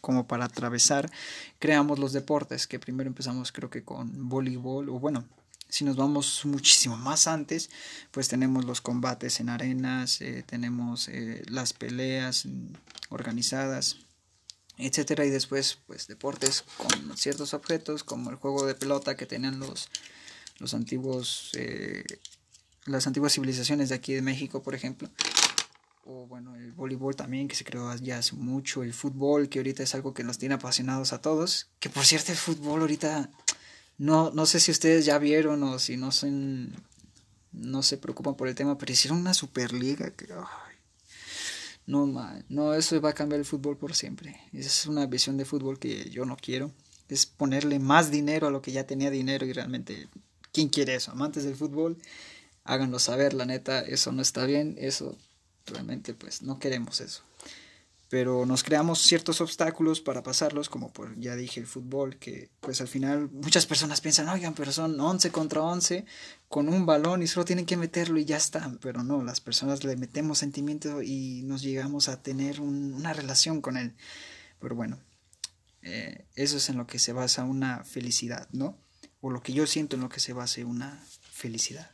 como 0.00 0.26
para 0.26 0.44
atravesar, 0.44 1.10
creamos 1.58 1.98
los 1.98 2.12
deportes, 2.12 2.66
que 2.66 2.78
primero 2.78 3.08
empezamos 3.08 3.50
creo 3.50 3.70
que 3.70 3.84
con 3.84 4.28
voleibol, 4.28 4.88
o 4.90 5.00
bueno, 5.00 5.24
si 5.68 5.84
nos 5.84 5.96
vamos 5.96 6.44
muchísimo 6.44 6.96
más 6.96 7.26
antes, 7.26 7.70
pues 8.10 8.28
tenemos 8.28 8.64
los 8.64 8.80
combates 8.80 9.40
en 9.40 9.48
arenas, 9.48 10.20
eh, 10.20 10.44
tenemos 10.46 11.08
eh, 11.08 11.42
las 11.48 11.72
peleas 11.72 12.46
organizadas, 13.08 13.96
etcétera, 14.78 15.24
y 15.24 15.30
después, 15.30 15.78
pues 15.86 16.06
deportes 16.06 16.64
con 16.76 17.16
ciertos 17.16 17.54
objetos, 17.54 18.04
como 18.04 18.30
el 18.30 18.36
juego 18.36 18.66
de 18.66 18.74
pelota 18.74 19.16
que 19.16 19.26
tenían 19.26 19.58
los, 19.58 19.88
los 20.58 20.74
antiguos, 20.74 21.50
eh, 21.54 22.04
las 22.84 23.06
antiguas 23.06 23.32
civilizaciones 23.32 23.88
de 23.88 23.94
aquí 23.94 24.14
de 24.14 24.22
México, 24.22 24.62
por 24.62 24.74
ejemplo. 24.74 25.10
o 26.04 26.26
bueno, 26.26 26.54
el 26.56 26.72
voleibol 26.72 27.16
también, 27.16 27.48
que 27.48 27.56
se 27.56 27.64
creó 27.64 27.94
ya 27.96 28.18
hace 28.18 28.36
mucho, 28.36 28.82
el 28.82 28.92
fútbol, 28.92 29.48
que 29.48 29.58
ahorita 29.58 29.82
es 29.82 29.94
algo 29.94 30.12
que 30.12 30.22
nos 30.22 30.38
tiene 30.38 30.54
apasionados 30.56 31.12
a 31.12 31.20
todos, 31.20 31.70
que 31.80 31.88
por 31.88 32.04
cierto 32.04 32.30
el 32.32 32.38
fútbol 32.38 32.82
ahorita, 32.82 33.30
no, 33.98 34.30
no 34.30 34.46
sé 34.46 34.60
si 34.60 34.70
ustedes 34.70 35.04
ya 35.04 35.18
vieron 35.18 35.62
o 35.62 35.78
si 35.78 35.96
no 35.96 36.12
son, 36.12 36.74
no 37.52 37.82
se 37.82 37.98
preocupan 37.98 38.34
por 38.34 38.48
el 38.48 38.54
tema, 38.54 38.76
pero 38.78 38.92
hicieron 38.92 39.18
una 39.18 39.34
superliga 39.34 40.10
que, 40.10 40.28
no, 41.86 42.06
man, 42.06 42.44
no, 42.48 42.74
eso 42.74 43.00
va 43.00 43.10
a 43.10 43.14
cambiar 43.14 43.40
el 43.40 43.46
fútbol 43.46 43.76
por 43.76 43.94
siempre, 43.94 44.40
esa 44.52 44.68
es 44.68 44.86
una 44.86 45.06
visión 45.06 45.36
de 45.36 45.44
fútbol 45.44 45.78
que 45.78 46.10
yo 46.10 46.24
no 46.24 46.36
quiero, 46.36 46.72
es 47.08 47.26
ponerle 47.26 47.78
más 47.78 48.10
dinero 48.10 48.46
a 48.46 48.50
lo 48.50 48.62
que 48.62 48.72
ya 48.72 48.86
tenía 48.86 49.10
dinero 49.10 49.46
y 49.46 49.52
realmente, 49.52 50.08
¿quién 50.52 50.68
quiere 50.68 50.94
eso? 50.94 51.12
Amantes 51.12 51.44
del 51.44 51.56
fútbol, 51.56 51.98
háganlo 52.64 52.98
saber, 52.98 53.34
la 53.34 53.44
neta, 53.44 53.80
eso 53.80 54.10
no 54.12 54.22
está 54.22 54.44
bien, 54.46 54.76
eso 54.78 55.16
realmente 55.66 56.14
pues 56.14 56.42
no 56.42 56.58
queremos 56.58 57.00
eso. 57.00 57.22
Pero 58.14 58.46
nos 58.46 58.62
creamos 58.62 59.00
ciertos 59.00 59.40
obstáculos 59.40 60.00
para 60.00 60.22
pasarlos, 60.22 60.68
como 60.68 60.92
ya 61.16 61.34
dije, 61.34 61.58
el 61.58 61.66
fútbol, 61.66 62.16
que 62.16 62.48
pues 62.60 62.80
al 62.80 62.86
final 62.86 63.28
muchas 63.32 63.66
personas 63.66 64.00
piensan, 64.00 64.28
oigan, 64.28 64.54
pero 64.54 64.70
son 64.70 65.00
11 65.00 65.32
contra 65.32 65.62
11 65.62 66.04
con 66.46 66.68
un 66.68 66.86
balón 66.86 67.24
y 67.24 67.26
solo 67.26 67.44
tienen 67.44 67.66
que 67.66 67.76
meterlo 67.76 68.20
y 68.20 68.24
ya 68.24 68.36
está. 68.36 68.72
Pero 68.80 69.02
no, 69.02 69.24
las 69.24 69.40
personas 69.40 69.82
le 69.82 69.96
metemos 69.96 70.38
sentimiento 70.38 71.02
y 71.02 71.42
nos 71.42 71.62
llegamos 71.62 72.08
a 72.08 72.22
tener 72.22 72.60
una 72.60 73.12
relación 73.14 73.60
con 73.60 73.76
él. 73.76 73.96
Pero 74.60 74.76
bueno, 74.76 75.00
eh, 75.82 76.24
eso 76.36 76.58
es 76.58 76.68
en 76.68 76.76
lo 76.76 76.86
que 76.86 77.00
se 77.00 77.12
basa 77.12 77.42
una 77.42 77.82
felicidad, 77.82 78.46
¿no? 78.52 78.78
O 79.22 79.30
lo 79.30 79.42
que 79.42 79.52
yo 79.52 79.66
siento 79.66 79.96
en 79.96 80.02
lo 80.02 80.08
que 80.08 80.20
se 80.20 80.32
basa 80.32 80.64
una 80.64 81.04
felicidad. 81.32 81.90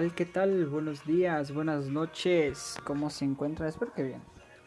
Tal? 0.00 0.14
¿Qué 0.14 0.24
tal? 0.24 0.66
Buenos 0.66 1.04
días, 1.04 1.52
buenas 1.52 1.88
noches. 1.88 2.76
¿Cómo 2.84 3.10
se 3.10 3.26
encuentran? 3.26 3.68
Espero 3.68 3.92
que 3.92 4.02
bien. 4.02 4.22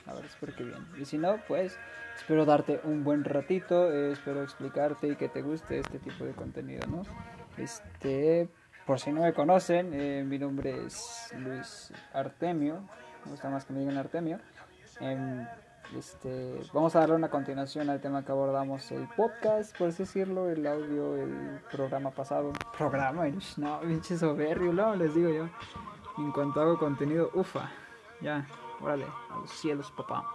A 0.06 0.13
ver, 0.13 0.25
espero 0.25 0.56
que 0.56 0.63
bien. 0.63 0.86
Y 1.00 1.06
si 1.06 1.18
no, 1.18 1.40
pues 1.48 1.75
espero 2.16 2.46
darte 2.46 2.80
un 2.84 3.04
buen 3.04 3.24
ratito. 3.24 3.92
Eh, 3.92 4.12
espero 4.12 4.44
explicarte 4.44 5.08
y 5.08 5.16
que 5.16 5.30
te 5.30 5.42
guste 5.42 5.80
este 5.80 5.98
tipo 5.98 6.24
de 6.24 6.34
contenido, 6.34 6.86
¿no? 6.86 7.02
Este, 7.58 8.48
por 8.86 9.00
si 9.00 9.12
no 9.12 9.22
me 9.22 9.34
conocen, 9.34 9.90
eh, 9.94 10.24
mi 10.24 10.38
nombre 10.38 10.86
es 10.86 11.34
Luis 11.40 11.92
Artemio. 12.13 12.88
Me 13.25 13.32
gusta 13.32 13.50
más 13.50 13.66
que 13.66 13.74
me 13.74 13.80
digan 13.80 13.98
Artemio. 13.98 14.40
Em, 15.00 15.48
este, 15.98 16.62
vamos 16.74 16.96
a 16.96 17.00
darle 17.00 17.16
una 17.16 17.30
continuación 17.30 17.90
al 17.90 18.02
tema 18.02 18.24
que 18.26 18.32
abordamos 18.32 18.92
el 18.92 19.08
podcast, 19.10 19.78
por 19.78 19.90
así 19.90 20.04
decirlo, 20.04 20.50
el 20.50 20.66
audio, 20.66 21.16
el 21.16 21.60
programa 21.72 22.12
pasado. 22.12 22.54
Programa, 22.78 23.24
no, 23.58 23.80
pinche 23.82 24.18
soberbio, 24.18 24.74
no, 24.74 24.96
les 24.96 25.14
digo 25.14 25.30
yo. 25.30 25.50
En 26.18 26.32
cuanto 26.32 26.62
hago 26.62 26.78
contenido, 26.78 27.30
ufa, 27.34 27.72
ya, 28.22 28.48
órale, 28.82 29.06
a 29.32 29.38
los 29.38 29.52
cielos, 29.52 29.92
papá. 29.92 30.26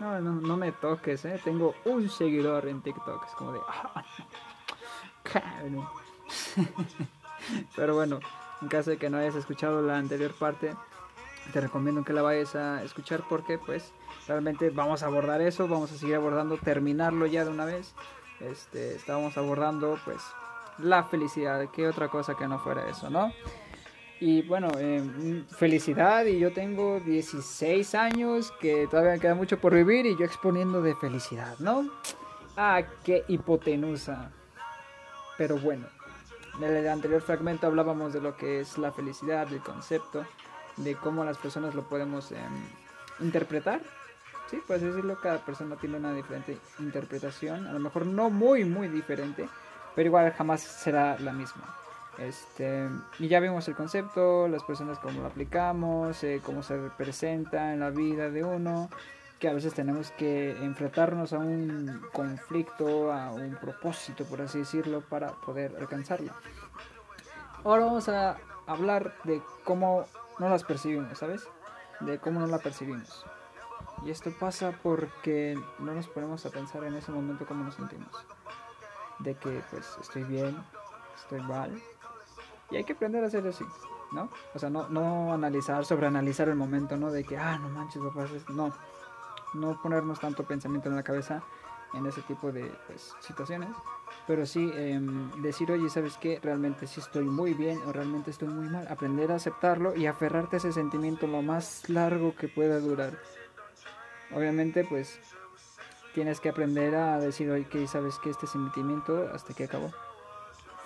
No, 0.00 0.20
no, 0.20 0.32
no 0.32 0.56
me 0.56 0.72
toques, 0.72 1.24
eh. 1.24 1.40
Tengo 1.44 1.74
un 1.84 2.08
seguidor 2.08 2.66
en 2.66 2.82
TikTok. 2.82 3.26
Es 3.26 3.32
como 3.34 3.52
de. 3.52 3.60
Ah, 3.68 4.04
Pero 7.76 7.94
bueno, 7.94 8.20
en 8.60 8.68
caso 8.68 8.90
de 8.90 8.96
que 8.96 9.10
no 9.10 9.18
hayas 9.18 9.36
escuchado 9.36 9.82
la 9.82 9.98
anterior 9.98 10.32
parte, 10.32 10.74
te 11.52 11.60
recomiendo 11.60 12.04
que 12.04 12.12
la 12.12 12.22
vayas 12.22 12.54
a 12.54 12.82
escuchar 12.82 13.22
porque, 13.28 13.58
pues, 13.58 13.92
realmente 14.26 14.70
vamos 14.70 15.02
a 15.02 15.06
abordar 15.06 15.40
eso, 15.40 15.68
vamos 15.68 15.92
a 15.92 15.96
seguir 15.96 16.14
abordando, 16.14 16.56
terminarlo 16.56 17.26
ya 17.26 17.44
de 17.44 17.50
una 17.50 17.64
vez. 17.64 17.94
Este, 18.40 18.96
estábamos 18.96 19.36
abordando 19.36 19.98
pues 20.04 20.20
la 20.78 21.04
felicidad, 21.04 21.68
qué 21.70 21.86
otra 21.86 22.08
cosa 22.08 22.34
que 22.34 22.48
no 22.48 22.58
fuera 22.58 22.88
eso, 22.88 23.08
¿no? 23.08 23.32
Y 24.20 24.42
bueno, 24.42 24.68
eh, 24.78 25.44
felicidad 25.56 26.24
y 26.26 26.38
yo 26.38 26.52
tengo 26.52 27.00
16 27.00 27.94
años, 27.94 28.52
que 28.60 28.86
todavía 28.88 29.18
queda 29.18 29.34
mucho 29.34 29.58
por 29.58 29.74
vivir 29.74 30.06
y 30.06 30.16
yo 30.16 30.24
exponiendo 30.24 30.80
de 30.80 30.94
felicidad, 30.94 31.58
¿no? 31.58 31.90
Ah, 32.56 32.82
qué 33.04 33.24
hipotenusa. 33.28 34.30
Pero 35.36 35.56
bueno, 35.58 35.86
en 36.60 36.64
el 36.64 36.88
anterior 36.88 37.20
fragmento 37.20 37.66
hablábamos 37.66 38.12
de 38.12 38.20
lo 38.20 38.36
que 38.36 38.60
es 38.60 38.78
la 38.78 38.92
felicidad, 38.92 39.48
del 39.48 39.60
concepto, 39.60 40.24
de 40.76 40.94
cómo 40.94 41.24
las 41.24 41.38
personas 41.38 41.74
lo 41.74 41.82
podemos 41.82 42.32
em, 42.32 42.38
interpretar 43.20 43.80
sí, 44.52 44.62
puedes 44.66 44.82
decirlo, 44.82 45.18
cada 45.20 45.38
persona 45.38 45.76
tiene 45.76 45.96
una 45.96 46.12
diferente 46.12 46.58
interpretación, 46.78 47.66
a 47.66 47.72
lo 47.72 47.80
mejor 47.80 48.06
no 48.06 48.28
muy, 48.28 48.64
muy 48.64 48.86
diferente, 48.88 49.48
pero 49.96 50.06
igual 50.08 50.30
jamás 50.32 50.60
será 50.60 51.18
la 51.18 51.32
misma. 51.32 51.74
Este, 52.18 52.86
y 53.18 53.28
ya 53.28 53.40
vimos 53.40 53.66
el 53.68 53.74
concepto, 53.74 54.46
las 54.46 54.62
personas 54.62 54.98
cómo 54.98 55.22
lo 55.22 55.26
aplicamos, 55.26 56.22
eh, 56.22 56.42
cómo 56.44 56.62
se 56.62 56.76
representa 56.76 57.72
en 57.72 57.80
la 57.80 57.88
vida 57.88 58.28
de 58.28 58.44
uno, 58.44 58.90
que 59.38 59.48
a 59.48 59.54
veces 59.54 59.72
tenemos 59.72 60.10
que 60.12 60.50
enfrentarnos 60.62 61.32
a 61.32 61.38
un 61.38 62.02
conflicto, 62.12 63.10
a 63.10 63.32
un 63.32 63.56
propósito, 63.56 64.24
por 64.24 64.42
así 64.42 64.58
decirlo, 64.58 65.00
para 65.00 65.28
poder 65.28 65.74
alcanzarlo. 65.80 66.32
Ahora 67.64 67.86
vamos 67.86 68.08
a 68.10 68.36
hablar 68.66 69.14
de 69.24 69.40
cómo 69.64 70.04
no 70.38 70.48
las 70.48 70.64
percibimos, 70.64 71.18
¿sabes? 71.18 71.48
De 72.00 72.18
cómo 72.18 72.40
no 72.40 72.46
la 72.46 72.58
percibimos. 72.58 73.24
Y 74.04 74.10
esto 74.10 74.30
pasa 74.38 74.72
porque 74.82 75.58
no 75.78 75.94
nos 75.94 76.08
ponemos 76.08 76.44
a 76.46 76.50
pensar 76.50 76.84
en 76.84 76.94
ese 76.94 77.12
momento 77.12 77.46
cómo 77.46 77.64
nos 77.64 77.74
sentimos. 77.74 78.10
De 79.20 79.34
que 79.34 79.62
pues 79.70 79.96
estoy 80.00 80.24
bien, 80.24 80.56
estoy 81.14 81.40
mal. 81.40 81.80
Y 82.70 82.76
hay 82.76 82.84
que 82.84 82.94
aprender 82.94 83.22
a 83.22 83.28
hacer 83.28 83.46
así, 83.46 83.64
¿no? 84.12 84.30
O 84.54 84.58
sea, 84.58 84.70
no, 84.70 84.88
no 84.88 85.32
analizar, 85.32 85.84
sobreanalizar 85.84 86.48
el 86.48 86.56
momento, 86.56 86.96
¿no? 86.96 87.12
De 87.12 87.22
que, 87.22 87.36
ah, 87.36 87.58
no 87.58 87.68
manches, 87.68 88.02
papá, 88.02 88.26
no. 88.48 88.72
No 89.54 89.80
ponernos 89.82 90.18
tanto 90.18 90.44
pensamiento 90.44 90.88
en 90.88 90.96
la 90.96 91.02
cabeza 91.02 91.42
en 91.92 92.06
ese 92.06 92.22
tipo 92.22 92.50
de 92.50 92.64
pues, 92.86 93.14
situaciones. 93.20 93.68
Pero 94.26 94.46
sí 94.46 94.70
em, 94.74 95.30
decir, 95.42 95.70
oye, 95.72 95.90
¿sabes 95.90 96.16
qué? 96.16 96.38
Realmente 96.42 96.86
sí 96.86 97.00
estoy 97.00 97.24
muy 97.24 97.54
bien 97.54 97.78
o 97.86 97.92
realmente 97.92 98.30
estoy 98.30 98.48
muy 98.48 98.68
mal. 98.68 98.86
Aprender 98.88 99.32
a 99.32 99.36
aceptarlo 99.36 99.96
y 99.96 100.06
aferrarte 100.06 100.56
a 100.56 100.58
ese 100.58 100.72
sentimiento 100.72 101.26
lo 101.26 101.42
más 101.42 101.88
largo 101.88 102.34
que 102.36 102.48
pueda 102.48 102.78
durar 102.78 103.18
obviamente 104.34 104.84
pues 104.84 105.18
tienes 106.14 106.40
que 106.40 106.48
aprender 106.48 106.94
a 106.94 107.18
decir, 107.18 107.50
oye, 107.50 107.64
que 107.64 107.86
sabes 107.86 108.18
que 108.18 108.30
este 108.30 108.46
sentimiento 108.46 109.30
hasta 109.32 109.54
que 109.54 109.64
acabó. 109.64 109.90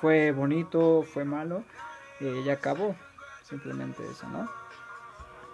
Fue 0.00 0.30
bonito, 0.30 1.02
fue 1.02 1.24
malo, 1.24 1.64
eh, 2.20 2.42
ya 2.44 2.54
acabó. 2.54 2.94
Simplemente 3.42 4.04
eso, 4.08 4.28
¿no? 4.28 4.48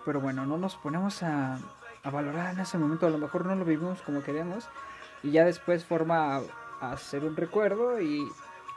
Pero 0.05 0.21
bueno, 0.21 0.47
no 0.47 0.59
nos 0.59 0.77
ponemos 0.77 1.23
a, 1.23 1.59
a 2.03 2.11
valorar 2.11 2.55
en 2.55 2.61
ese 2.61 2.77
momento, 2.79 3.07
a 3.07 3.11
lo 3.11 3.19
mejor 3.19 3.47
no 3.47 3.55
lo 3.55 3.65
vivimos 3.65 4.03
como 4.03 4.23
queremos 4.23 4.69
y 5.23 5.31
ya 5.31 5.45
después 5.45 5.85
forma 5.85 6.41
ser 6.97 7.25
un 7.25 7.37
recuerdo 7.37 8.01
y 8.01 8.29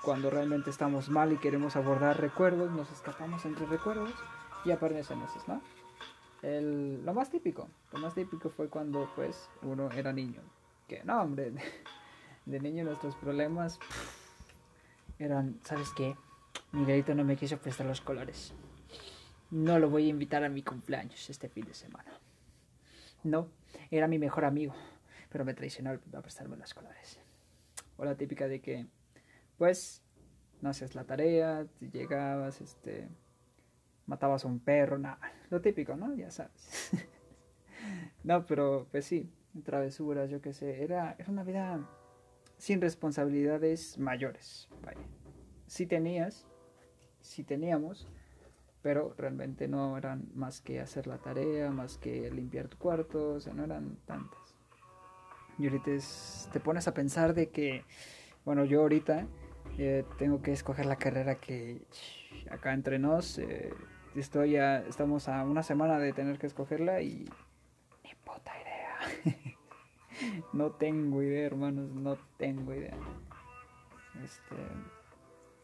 cuando 0.04 0.30
realmente 0.30 0.70
estamos 0.70 1.10
mal 1.10 1.34
y 1.34 1.38
queremos 1.38 1.76
abordar 1.76 2.22
recuerdos, 2.22 2.72
nos 2.72 2.92
escapamos 2.92 3.44
entre 3.46 3.66
recuerdos 3.66 4.14
y 4.64 4.72
aparecen 4.72 5.22
esos, 5.24 5.48
¿no? 5.48 5.62
El, 6.44 7.04
lo 7.04 7.14
más 7.16 7.32
típico, 7.32 7.68
lo 7.92 7.98
más 7.98 8.14
típico 8.14 8.52
fue 8.52 8.70
cuando 8.70 9.10
pues 9.16 9.50
uno 9.64 9.90
era 9.92 10.14
niño. 10.14 10.42
Que 10.88 11.04
no, 11.04 11.22
hombre, 11.22 11.52
de, 12.46 12.60
niño 12.60 12.84
nuestros 12.84 13.16
problemas 13.16 13.80
eran, 15.18 15.60
¿sabes 15.64 15.90
qué? 15.98 16.16
Miguelito 16.72 17.16
no 17.16 17.24
me 17.24 17.36
quiso 17.36 17.58
prestar 17.58 17.88
los 17.88 18.02
colores. 18.02 18.54
No 19.50 19.80
lo 19.80 19.90
voy 19.90 20.06
a 20.06 20.10
invitar 20.10 20.44
a 20.44 20.50
mi 20.50 20.62
cumpleaños 20.62 21.28
este 21.30 21.50
fin 21.50 21.66
de 21.66 21.74
semana. 21.74 22.20
No, 23.24 23.48
era 23.90 24.08
mi 24.08 24.20
mejor 24.20 24.46
amigo, 24.46 24.76
pero 25.32 25.46
me 25.46 25.56
traicionó 25.56 25.92
a 25.92 26.22
prestarme 26.22 26.58
los 26.58 26.76
colores. 26.76 27.25
O 27.98 28.06
la 28.06 28.16
típica 28.16 28.48
de 28.48 28.62
que, 28.62 28.88
pues, 29.58 30.04
no 30.62 30.70
haces 30.70 30.96
la 30.96 31.04
tarea, 31.06 31.68
llegabas, 31.80 32.62
este, 32.62 33.08
matabas 34.06 34.46
a 34.46 34.48
un 34.48 34.60
perro, 34.60 34.98
nada, 34.98 35.20
lo 35.50 35.62
típico, 35.62 35.96
¿no? 35.96 36.14
Ya 36.16 36.32
sabes. 36.32 36.92
no, 38.24 38.46
pero 38.46 38.88
pues 38.92 39.06
sí, 39.06 39.30
travesuras, 39.64 40.30
yo 40.30 40.42
qué 40.42 40.54
sé. 40.54 40.84
Era, 40.84 41.16
era 41.18 41.32
una 41.32 41.44
vida 41.44 41.88
sin 42.58 42.82
responsabilidades 42.82 43.98
mayores. 43.98 44.70
Vaya. 44.84 45.00
Sí 45.68 45.86
tenías, 45.86 46.46
sí 47.22 47.44
teníamos, 47.44 48.08
pero 48.82 49.14
realmente 49.18 49.68
no 49.68 49.98
eran 49.98 50.30
más 50.36 50.62
que 50.62 50.80
hacer 50.80 51.08
la 51.08 51.18
tarea, 51.18 51.72
más 51.72 51.98
que 51.98 52.30
limpiar 52.32 52.68
tu 52.68 52.78
cuarto, 52.78 53.34
o 53.34 53.40
sea, 53.40 53.54
no 53.54 53.64
eran 53.64 53.98
tantas. 54.06 54.45
Y 55.58 55.68
ahorita 55.68 55.92
te 56.52 56.60
pones 56.60 56.88
a 56.88 56.94
pensar 56.94 57.34
de 57.34 57.50
que, 57.50 57.84
bueno, 58.44 58.66
yo 58.66 58.82
ahorita 58.82 59.26
eh, 59.78 60.06
tengo 60.18 60.42
que 60.42 60.52
escoger 60.52 60.86
la 60.86 60.98
carrera 60.98 61.36
que 61.36 61.82
acá 62.50 62.74
entre 62.74 63.00
nos, 63.00 63.38
eh, 63.40 63.74
estoy 64.16 64.52
ya, 64.52 64.80
estamos 64.80 65.28
a 65.28 65.44
una 65.44 65.64
semana 65.64 66.00
de 66.00 66.14
tener 66.14 66.38
que 66.38 66.48
escogerla 66.48 67.02
y 67.02 67.30
ni 68.04 68.14
puta 68.24 68.52
idea. 68.62 69.36
no 70.54 70.72
tengo 70.72 71.22
idea, 71.22 71.46
hermanos, 71.46 71.92
no 71.92 72.18
tengo 72.38 72.74
idea. 72.74 72.98
Este, 74.24 74.56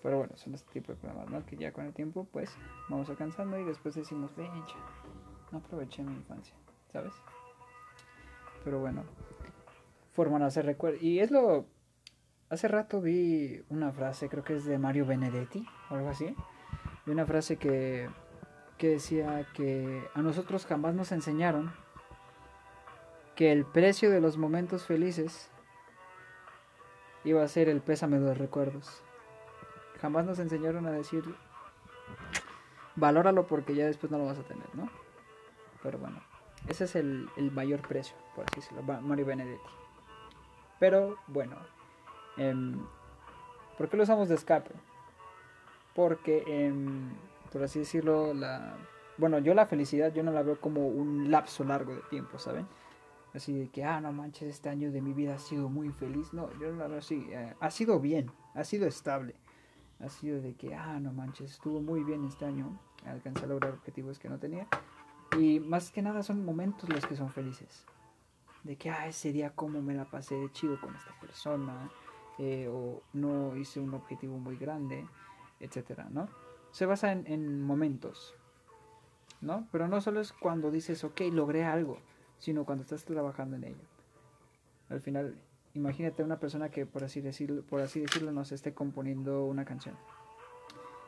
pero 0.03 0.17
bueno, 0.17 0.35
son 0.35 0.55
este 0.55 0.71
tipo 0.71 0.91
de 0.91 0.97
problemas, 0.97 1.29
¿no? 1.29 1.45
Que 1.45 1.55
ya 1.55 1.71
con 1.71 1.85
el 1.85 1.93
tiempo, 1.93 2.27
pues, 2.31 2.55
vamos 2.89 3.09
alcanzando 3.09 3.59
y 3.59 3.63
después 3.63 3.95
decimos, 3.95 4.35
ven, 4.35 4.51
no 5.51 5.59
aproveché 5.59 6.03
mi 6.03 6.13
infancia, 6.13 6.55
¿sabes? 6.91 7.13
Pero 8.63 8.79
bueno, 8.79 9.03
forman 10.11 10.43
a 10.43 10.47
hacer 10.47 10.65
recuerdo. 10.65 10.97
Y 11.01 11.19
es 11.19 11.31
lo. 11.31 11.65
Hace 12.49 12.67
rato 12.67 13.01
vi 13.01 13.63
una 13.69 13.91
frase, 13.91 14.27
creo 14.27 14.43
que 14.43 14.55
es 14.55 14.65
de 14.65 14.77
Mario 14.77 15.05
Benedetti 15.05 15.65
o 15.89 15.95
algo 15.95 16.09
así. 16.09 16.35
Vi 17.05 17.11
una 17.13 17.25
frase 17.25 17.55
que, 17.55 18.09
que 18.77 18.89
decía 18.89 19.47
que 19.53 20.03
a 20.13 20.21
nosotros 20.21 20.65
jamás 20.65 20.93
nos 20.93 21.13
enseñaron 21.13 21.71
que 23.35 23.53
el 23.53 23.65
precio 23.65 24.11
de 24.11 24.19
los 24.19 24.37
momentos 24.37 24.85
felices 24.85 25.49
iba 27.23 27.41
a 27.41 27.47
ser 27.47 27.69
el 27.69 27.81
pésame 27.81 28.19
de 28.19 28.25
los 28.25 28.37
recuerdos. 28.37 29.01
Jamás 30.01 30.25
nos 30.25 30.39
enseñaron 30.39 30.85
a 30.87 30.91
decir, 30.91 31.23
valóralo 32.95 33.47
porque 33.47 33.75
ya 33.75 33.85
después 33.85 34.11
no 34.11 34.17
lo 34.17 34.25
vas 34.25 34.39
a 34.39 34.43
tener, 34.43 34.67
¿no? 34.73 34.89
Pero 35.81 35.99
bueno, 35.99 36.21
ese 36.67 36.83
es 36.83 36.95
el, 36.95 37.29
el 37.37 37.51
mayor 37.51 37.81
precio, 37.87 38.15
por 38.35 38.45
así 38.45 38.59
decirlo, 38.59 38.83
Mario 38.83 39.25
Benedetti. 39.25 39.80
Pero 40.81 41.19
bueno, 41.27 41.57
eh, 42.37 42.55
¿por 43.77 43.87
qué 43.87 43.97
lo 43.97 44.01
usamos 44.01 44.29
de 44.29 44.33
escape? 44.33 44.71
Porque, 45.93 46.43
eh, 46.47 46.73
por 47.51 47.61
así 47.61 47.77
decirlo, 47.77 48.33
la... 48.33 48.77
Bueno, 49.19 49.37
yo 49.37 49.53
la 49.53 49.67
felicidad 49.67 50.11
yo 50.11 50.23
no 50.23 50.31
la 50.31 50.41
veo 50.41 50.59
como 50.59 50.87
un 50.87 51.29
lapso 51.29 51.63
largo 51.63 51.93
de 51.93 52.01
tiempo, 52.09 52.39
¿saben? 52.39 52.65
Así 53.35 53.53
de 53.53 53.69
que, 53.69 53.83
ah, 53.83 54.01
no 54.01 54.11
manches, 54.11 54.49
este 54.49 54.69
año 54.69 54.91
de 54.91 55.03
mi 55.03 55.13
vida 55.13 55.35
ha 55.35 55.37
sido 55.37 55.69
muy 55.69 55.91
feliz. 55.91 56.33
No, 56.33 56.49
yo 56.59 56.71
no 56.71 56.79
la 56.79 56.87
veo 56.87 56.97
así. 56.97 57.27
Eh, 57.29 57.53
ha 57.59 57.69
sido 57.69 57.99
bien, 57.99 58.31
ha 58.55 58.63
sido 58.63 58.87
estable. 58.87 59.35
Ha 59.99 60.09
sido 60.09 60.41
de 60.41 60.55
que, 60.55 60.73
ah, 60.73 60.99
no 60.99 61.13
manches, 61.13 61.51
estuvo 61.51 61.79
muy 61.79 62.03
bien 62.03 62.25
este 62.25 62.45
año. 62.45 62.79
Alcancé 63.05 63.45
a 63.45 63.49
lograr 63.49 63.73
objetivos 63.73 64.17
que 64.17 64.29
no 64.29 64.39
tenía. 64.39 64.67
Y 65.37 65.59
más 65.59 65.91
que 65.91 66.01
nada 66.01 66.23
son 66.23 66.43
momentos 66.43 66.89
los 66.89 67.05
que 67.05 67.15
son 67.15 67.29
felices 67.29 67.85
de 68.63 68.77
que, 68.77 68.89
ah, 68.89 69.07
ese 69.07 69.31
día 69.31 69.51
cómo 69.51 69.81
me 69.81 69.93
la 69.93 70.05
pasé 70.05 70.35
de 70.35 70.51
chido 70.51 70.79
con 70.79 70.95
esta 70.95 71.13
persona, 71.19 71.89
eh, 72.37 72.67
o 72.71 73.01
no 73.13 73.55
hice 73.55 73.79
un 73.79 73.93
objetivo 73.93 74.37
muy 74.37 74.55
grande, 74.57 75.07
etcétera, 75.59 76.07
¿no? 76.09 76.27
Se 76.71 76.85
basa 76.85 77.11
en, 77.11 77.27
en, 77.27 77.61
momentos, 77.61 78.35
¿no? 79.41 79.67
Pero 79.71 79.87
no 79.87 79.99
solo 80.01 80.21
es 80.21 80.31
cuando 80.31 80.71
dices, 80.71 81.03
ok, 81.03 81.21
logré 81.31 81.65
algo, 81.65 81.99
sino 82.37 82.65
cuando 82.65 82.83
estás 82.83 83.03
trabajando 83.03 83.57
en 83.57 83.65
ello. 83.65 83.83
Al 84.89 85.01
final, 85.01 85.37
imagínate 85.73 86.23
una 86.23 86.39
persona 86.39 86.69
que, 86.69 86.85
por 86.85 87.03
así 87.03 87.21
decirlo, 87.21 87.63
por 87.63 87.81
así 87.81 87.99
decirlo 87.99 88.31
nos 88.31 88.51
esté 88.51 88.73
componiendo 88.73 89.45
una 89.45 89.65
canción. 89.65 89.95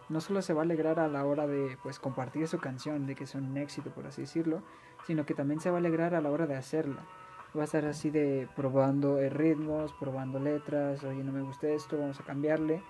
No 0.10 0.20
solo 0.20 0.42
se 0.42 0.54
va 0.54 0.62
a 0.62 0.66
alegrar 0.66 1.00
a 1.00 1.08
la 1.08 1.26
hora 1.26 1.48
de 1.48 1.78
pues 1.82 1.98
compartir 1.98 2.48
su 2.48 2.60
canción, 2.60 3.08
de 3.08 3.16
que 3.16 3.26
sea 3.26 3.40
un 3.40 3.56
éxito, 3.58 3.90
por 3.92 4.06
así 4.06 4.22
decirlo, 4.22 4.62
sino 5.08 5.26
que 5.26 5.34
también 5.34 5.62
se 5.62 5.70
va 5.70 5.78
a 5.78 5.80
alegrar 5.80 6.14
a 6.14 6.22
la 6.22 6.30
hora 6.30 6.46
de 6.46 6.56
hacerla 6.56 7.06
va 7.56 7.62
a 7.62 7.66
estar 7.66 7.86
así 7.86 8.10
de 8.10 8.48
probando 8.56 9.18
ritmos, 9.30 9.94
probando 9.94 10.40
letras, 10.40 11.04
oye, 11.04 11.24
no 11.24 11.32
me 11.32 11.42
gusta 11.42 11.68
esto, 11.68 11.98
vamos 11.98 12.20
a 12.20 12.24
cambiarle. 12.24 12.82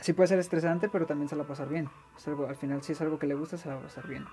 Sí 0.00 0.14
puede 0.14 0.28
ser 0.28 0.38
estresante, 0.38 0.88
pero 0.88 1.06
también 1.06 1.28
se 1.28 1.36
la 1.36 1.42
va 1.42 1.46
a 1.46 1.48
pasar 1.48 1.68
bien. 1.68 1.90
Al 2.48 2.56
final, 2.56 2.82
si 2.82 2.92
es 2.92 3.00
algo 3.00 3.18
que 3.18 3.26
le 3.26 3.34
gusta, 3.34 3.58
se 3.58 3.68
la 3.68 3.74
va 3.74 3.80
a 3.80 3.84
pasar 3.84 4.06
bien. 4.06 4.24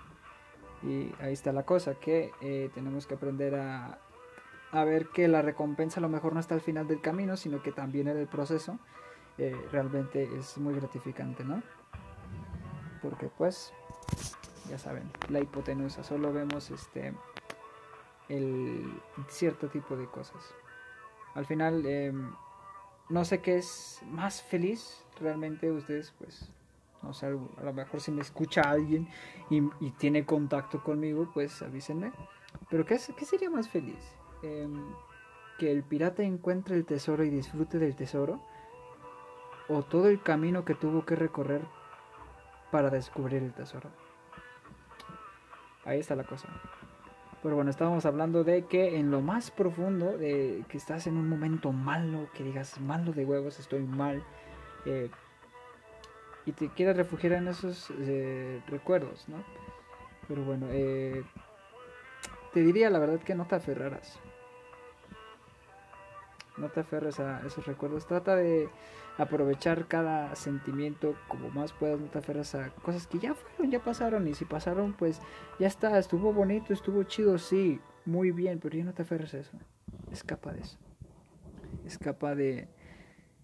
Y 0.82 1.12
ahí 1.20 1.34
está 1.34 1.52
la 1.52 1.64
cosa, 1.64 1.96
que 1.96 2.32
eh, 2.42 2.70
tenemos 2.74 3.06
que 3.06 3.16
aprender 3.16 3.56
a, 3.56 4.00
a 4.72 4.84
ver 4.86 5.08
que 5.08 5.28
la 5.28 5.42
recompensa 5.42 6.00
a 6.00 6.02
lo 6.02 6.10
mejor 6.10 6.34
no 6.34 6.40
está 6.40 6.56
al 6.56 6.62
final 6.62 6.88
del 6.88 7.02
camino, 7.02 7.36
sino 7.36 7.62
que 7.62 7.72
también 7.72 8.08
en 8.08 8.18
el 8.18 8.28
proceso 8.28 8.80
eh, 9.38 9.56
realmente 9.72 10.30
es 10.38 10.58
muy 10.58 10.74
gratificante, 10.74 11.44
¿no? 11.44 11.62
Porque 13.02 13.30
pues, 13.38 13.74
ya 14.70 14.78
saben, 14.78 15.12
la 15.30 15.40
hipotenusa, 15.40 16.04
solo 16.04 16.32
vemos 16.32 16.72
este 16.72 17.14
el 18.30 19.02
cierto 19.28 19.68
tipo 19.70 19.96
de 19.96 20.08
cosas. 20.08 20.44
Al 21.34 21.46
final, 21.46 21.86
em, 21.86 22.32
no 23.10 23.26
sé 23.26 23.42
qué 23.42 23.58
es 23.58 24.02
más 24.06 24.42
feliz 24.42 25.06
realmente 25.20 25.72
ustedes, 25.72 26.14
pues, 26.18 26.52
no 27.04 27.14
sé, 27.14 27.28
a 27.28 27.64
lo 27.64 27.74
mejor 27.74 28.02
si 28.02 28.12
me 28.12 28.22
escucha 28.22 28.62
alguien 28.62 29.08
y, 29.50 29.62
tiene 29.92 30.26
contacto 30.26 30.84
conmigo, 30.84 31.30
pues 31.34 31.62
avísenme. 31.62 32.12
Pero 32.70 32.86
¿qué, 32.86 33.00
qué 33.18 33.26
sería 33.26 33.50
más 33.50 33.70
feliz? 33.70 34.00
Em, 34.42 34.74
¿Que 35.58 35.72
el 35.72 35.84
pirata 35.84 36.24
encuentre 36.24 36.76
el 36.76 36.86
tesoro 36.86 37.24
y 37.24 37.30
disfrute 37.30 37.80
del 37.80 37.96
tesoro? 37.96 38.42
¿O 39.70 39.84
todo 39.84 40.08
el 40.08 40.22
camino 40.22 40.66
que 40.66 40.76
tuvo 40.76 41.06
que 41.06 41.16
recorrer 41.16 41.62
para 42.72 42.90
descubrir 42.90 43.42
el 43.42 43.54
tesoro? 43.54 43.90
Ahí 45.84 46.00
está 46.00 46.16
la 46.16 46.26
cosa. 46.26 46.48
Pero 47.44 47.56
bueno, 47.56 47.70
estábamos 47.70 48.06
hablando 48.06 48.44
de 48.44 48.66
que 48.66 48.98
en 48.98 49.12
lo 49.12 49.22
más 49.22 49.52
profundo, 49.52 50.18
de 50.18 50.64
que 50.68 50.78
estás 50.78 51.08
en 51.08 51.18
un 51.18 51.30
momento 51.30 51.72
malo, 51.72 52.28
que 52.34 52.44
digas 52.44 52.80
malo 52.80 53.12
de 53.14 53.26
huevos, 53.26 53.60
estoy 53.60 53.82
mal, 53.82 54.24
eh, 54.86 55.10
y 56.46 56.52
te 56.54 56.70
quieras 56.70 56.98
refugiar 56.98 57.34
en 57.34 57.48
esos 57.50 57.92
eh, 58.00 58.62
recuerdos, 58.68 59.28
¿no? 59.28 59.44
Pero 60.28 60.44
bueno, 60.44 60.68
eh, 60.72 61.24
te 62.54 62.62
diría 62.62 62.90
la 62.90 63.00
verdad 63.00 63.20
que 63.20 63.36
no 63.36 63.46
te 63.46 63.56
aferraras. 63.56 64.20
No 66.58 66.70
te 66.70 66.80
aferres 66.80 67.20
a 67.20 67.46
esos 67.46 67.66
recuerdos. 67.68 68.08
Trata 68.08 68.36
de 68.36 68.68
aprovechar 69.18 69.88
cada 69.88 70.36
sentimiento 70.36 71.16
como 71.28 71.50
más 71.50 71.74
puedas, 71.74 72.00
no 72.00 72.08
te 72.08 72.20
aferras 72.20 72.54
a 72.56 72.70
cosas 72.70 73.08
que 73.08 73.20
ya 73.20 73.34
fueron, 73.34 73.72
ya 73.72 73.84
pasaron 73.84 74.28
y 74.28 74.34
si 74.34 74.46
pasaron 74.46 74.94
pues 74.94 75.20
ya 75.60 75.68
está, 75.68 75.98
estuvo 75.98 76.34
bonito, 76.34 76.72
estuvo 76.74 77.04
chido, 77.04 77.38
sí, 77.38 77.80
muy 78.06 78.32
bien, 78.32 78.60
pero 78.60 78.78
ya 78.78 78.84
no 78.84 78.94
te 78.94 79.02
aferres 79.02 79.34
a 79.34 79.40
eso, 79.40 79.58
escapa 80.12 80.54
de 80.54 80.62
eso, 80.62 80.78
escapa 81.86 82.36
de, 82.36 82.68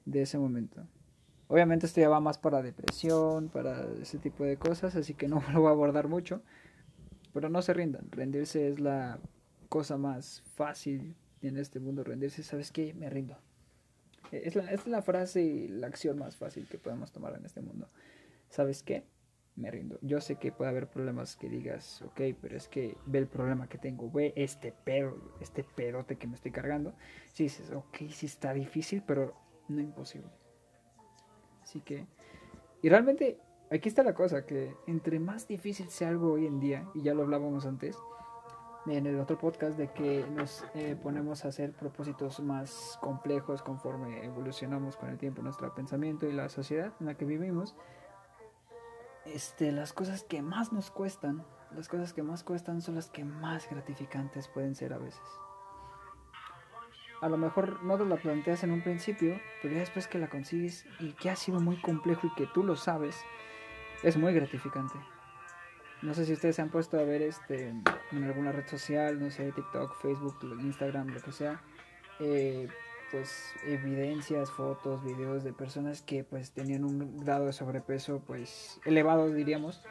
de 0.05 0.21
ese 0.21 0.37
momento. 0.37 0.85
Obviamente 1.47 1.85
esto 1.85 2.01
ya 2.01 2.09
va 2.09 2.19
más 2.19 2.37
para 2.37 2.61
depresión, 2.61 3.49
para 3.49 3.85
ese 4.01 4.17
tipo 4.17 4.43
de 4.43 4.57
cosas, 4.57 4.95
así 4.95 5.13
que 5.13 5.27
no 5.27 5.41
lo 5.53 5.61
voy 5.61 5.69
a 5.69 5.71
abordar 5.71 6.07
mucho, 6.07 6.41
pero 7.33 7.49
no 7.49 7.61
se 7.63 7.73
rindan, 7.73 8.11
rendirse 8.11 8.67
es 8.67 8.79
la 8.79 9.19
cosa 9.69 9.97
más 9.97 10.43
fácil 10.55 11.15
en 11.41 11.57
este 11.57 11.79
mundo, 11.79 12.03
rendirse, 12.03 12.43
¿sabes 12.43 12.71
qué? 12.71 12.93
Me 12.93 13.09
rindo 13.09 13.37
es 14.37 14.55
la, 14.55 14.71
es 14.71 14.87
la 14.87 15.01
frase 15.01 15.67
la 15.69 15.87
acción 15.87 16.17
más 16.17 16.37
fácil 16.37 16.67
que 16.67 16.77
podemos 16.77 17.11
tomar 17.11 17.35
en 17.35 17.45
este 17.45 17.61
mundo. 17.61 17.89
¿Sabes 18.49 18.83
qué? 18.83 19.05
Me 19.55 19.69
rindo. 19.69 19.99
Yo 20.01 20.19
sé 20.19 20.37
que 20.37 20.51
puede 20.51 20.71
haber 20.71 20.89
problemas 20.89 21.35
que 21.35 21.47
digas, 21.47 22.01
ok, 22.01 22.21
pero 22.41 22.57
es 22.57 22.67
que 22.67 22.97
ve 23.05 23.19
el 23.19 23.27
problema 23.27 23.67
que 23.67 23.77
tengo, 23.77 24.09
ve 24.09 24.33
este 24.35 24.71
pedo, 24.71 25.15
este 25.41 25.63
pedote 25.63 26.17
que 26.17 26.27
me 26.27 26.35
estoy 26.35 26.51
cargando. 26.51 26.95
Sí 27.33 27.43
dices, 27.43 27.71
ok, 27.71 27.97
sí 28.09 28.25
está 28.25 28.53
difícil, 28.53 29.03
pero 29.05 29.35
no 29.69 29.79
imposible. 29.79 30.29
Así 31.61 31.81
que, 31.81 32.07
y 32.81 32.89
realmente 32.89 33.37
aquí 33.69 33.89
está 33.89 34.03
la 34.03 34.15
cosa, 34.15 34.45
que 34.45 34.73
entre 34.87 35.19
más 35.19 35.47
difícil 35.47 35.89
sea 35.89 36.09
algo 36.09 36.33
hoy 36.33 36.47
en 36.47 36.59
día, 36.59 36.87
y 36.95 37.03
ya 37.03 37.13
lo 37.13 37.23
hablábamos 37.23 37.65
antes, 37.65 37.97
en 38.85 39.05
el 39.05 39.19
otro 39.19 39.37
podcast 39.37 39.77
de 39.77 39.91
que 39.91 40.25
nos 40.29 40.65
eh, 40.73 40.97
ponemos 41.01 41.45
a 41.45 41.49
hacer 41.49 41.71
propósitos 41.71 42.39
más 42.41 42.97
complejos 43.01 43.61
conforme 43.61 44.25
evolucionamos 44.25 44.97
con 44.97 45.09
el 45.09 45.17
tiempo 45.17 45.41
nuestro 45.41 45.73
pensamiento 45.73 46.27
y 46.27 46.33
la 46.33 46.49
sociedad 46.49 46.91
en 46.99 47.05
la 47.05 47.15
que 47.15 47.25
vivimos. 47.25 47.75
Este 49.25 49.71
las 49.71 49.93
cosas 49.93 50.23
que 50.23 50.41
más 50.41 50.73
nos 50.73 50.91
cuestan 50.91 51.45
las 51.73 51.87
cosas 51.87 52.13
que 52.13 52.21
más 52.21 52.43
cuestan 52.43 52.81
son 52.81 52.95
las 52.95 53.09
que 53.09 53.23
más 53.23 53.67
gratificantes 53.69 54.47
pueden 54.47 54.75
ser 54.75 54.93
a 54.93 54.97
veces. 54.97 55.23
A 57.21 57.29
lo 57.29 57.37
mejor 57.37 57.81
no 57.83 57.97
te 57.97 58.05
la 58.05 58.17
planteas 58.17 58.63
en 58.65 58.71
un 58.71 58.83
principio 58.83 59.39
pero 59.61 59.73
ya 59.75 59.79
después 59.79 60.07
que 60.07 60.19
la 60.19 60.29
consigues 60.29 60.85
y 60.99 61.13
que 61.13 61.29
ha 61.29 61.37
sido 61.37 61.61
muy 61.61 61.77
complejo 61.77 62.27
y 62.27 62.33
que 62.35 62.47
tú 62.47 62.63
lo 62.63 62.75
sabes 62.75 63.15
es 64.03 64.17
muy 64.17 64.33
gratificante 64.33 64.99
no 66.03 66.13
sé 66.13 66.25
si 66.25 66.33
ustedes 66.33 66.57
se 66.57 66.61
han 66.61 66.69
puesto 66.69 66.99
a 66.99 67.03
ver 67.03 67.21
este 67.21 67.69
en 68.11 68.23
alguna 68.23 68.51
red 68.51 68.67
social, 68.67 69.19
no 69.19 69.31
sé, 69.31 69.51
TikTok, 69.53 69.95
Facebook, 70.01 70.37
Instagram, 70.61 71.07
lo 71.07 71.21
que 71.21 71.31
sea, 71.31 71.61
eh, 72.19 72.67
pues 73.09 73.53
evidencias, 73.65 74.51
fotos, 74.51 75.03
videos 75.03 75.43
de 75.43 75.53
personas 75.53 76.01
que 76.01 76.23
pues 76.23 76.51
tenían 76.51 76.83
un 76.83 77.23
grado 77.23 77.45
de 77.45 77.53
sobrepeso 77.53 78.21
pues 78.25 78.81
elevado 78.85 79.29
diríamos 79.31 79.81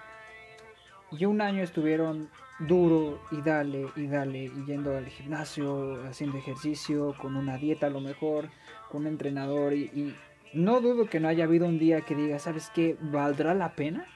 y 1.10 1.24
un 1.24 1.40
año 1.40 1.62
estuvieron 1.62 2.28
duro 2.58 3.20
y 3.30 3.40
dale 3.40 3.86
y 3.96 4.06
dale 4.06 4.44
y 4.44 4.64
yendo 4.66 4.96
al 4.96 5.06
gimnasio, 5.06 6.04
haciendo 6.04 6.36
ejercicio, 6.36 7.14
con 7.20 7.36
una 7.36 7.56
dieta 7.56 7.86
a 7.86 7.90
lo 7.90 8.00
mejor, 8.00 8.50
con 8.90 9.02
un 9.02 9.08
entrenador 9.08 9.72
y, 9.72 9.84
y 9.94 10.16
no 10.52 10.80
dudo 10.80 11.06
que 11.06 11.20
no 11.20 11.28
haya 11.28 11.44
habido 11.44 11.66
un 11.66 11.78
día 11.78 12.02
que 12.02 12.14
diga, 12.14 12.38
¿sabes 12.38 12.70
qué? 12.74 12.96
¿Valdrá 13.00 13.54
la 13.54 13.74
pena 13.74 14.06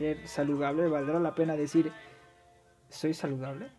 ser 0.00 0.26
saludable? 0.26 0.88
¿Valdrá 0.88 1.20
la 1.20 1.34
pena 1.34 1.56
decir, 1.56 1.92
soy 2.88 3.12
saludable? 3.12 3.70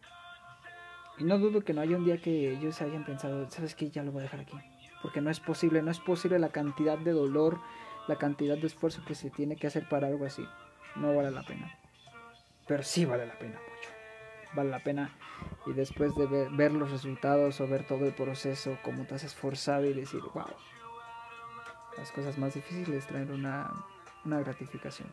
Y 1.18 1.24
no 1.24 1.40
dudo 1.40 1.62
que 1.62 1.74
no 1.74 1.82
haya 1.82 1.98
un 1.98 2.06
día 2.06 2.22
que 2.22 2.52
ellos 2.52 2.80
hayan 2.82 3.04
pensado, 3.04 3.50
¿sabes 3.50 3.74
qué? 3.74 3.90
Ya 3.90 4.04
lo 4.04 4.12
voy 4.12 4.20
a 4.20 4.24
dejar 4.24 4.42
aquí. 4.42 4.56
Porque 5.02 5.20
no 5.20 5.32
es 5.32 5.40
posible, 5.40 5.82
no 5.82 5.90
es 5.90 6.00
posible 6.00 6.38
la 6.38 6.50
cantidad 6.50 7.00
de 7.00 7.12
dolor, 7.12 7.60
la 8.08 8.18
cantidad 8.18 8.56
de 8.56 8.68
esfuerzo 8.68 9.04
que 9.04 9.16
se 9.16 9.32
tiene 9.32 9.56
que 9.56 9.66
hacer 9.66 9.90
para 9.90 10.08
algo 10.08 10.26
así. 10.26 10.46
No 10.96 11.16
vale 11.16 11.32
la 11.32 11.42
pena. 11.42 11.76
Pero 12.68 12.84
sí 12.84 13.04
vale 13.06 13.26
la 13.26 13.40
pena 13.40 13.54
mucho. 13.56 13.90
Vale 14.54 14.70
la 14.70 14.80
pena. 14.80 15.18
Y 15.66 15.74
después 15.74 16.16
de 16.16 16.28
ver, 16.52 16.72
los 16.72 16.92
resultados 16.92 17.60
o 17.62 17.68
ver 17.68 17.88
todo 17.88 18.06
el 18.06 18.14
proceso, 18.14 18.78
cómo 18.84 19.06
te 19.06 19.16
has 19.16 19.24
esforzado 19.24 19.86
y 19.86 19.94
decir, 19.94 20.22
wow. 20.36 20.54
Las 21.98 22.12
cosas 22.12 22.38
más 22.38 22.54
difíciles 22.54 23.08
traen 23.08 23.32
una, 23.32 23.72
una 24.24 24.40
gratificación. 24.40 25.10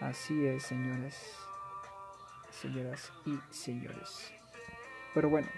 Así 0.00 0.46
es, 0.46 0.62
señores 0.62 1.48
señoras 2.58 3.12
y 3.24 3.38
señores. 3.50 4.32
Pero 5.14 5.30
bueno, 5.30 5.48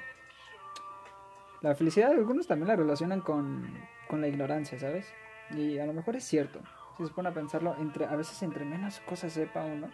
la 1.63 1.75
felicidad 1.75 2.11
de 2.11 2.17
algunos 2.17 2.47
también 2.47 2.69
la 2.69 2.77
relacionan 2.77 3.21
con, 3.21 3.73
con 4.09 4.21
la 4.21 4.29
ignorancia, 4.29 4.79
¿sabes? 4.79 5.13
Y 5.51 5.79
a 5.79 5.87
lo 5.87 5.93
mejor 5.93 6.17
es 6.17 6.25
cierto. 6.25 6.61
Si 6.97 7.07
se 7.07 7.13
pone 7.13 7.31
a 7.31 7.35
pensarlo, 7.35 7.75
entre, 7.79 8.05
a 8.05 8.17
veces 8.17 8.43
entre 8.43 8.65
menos 8.65 9.01
cosas 9.01 9.33
sepa 9.33 9.65
uno, 9.65 9.91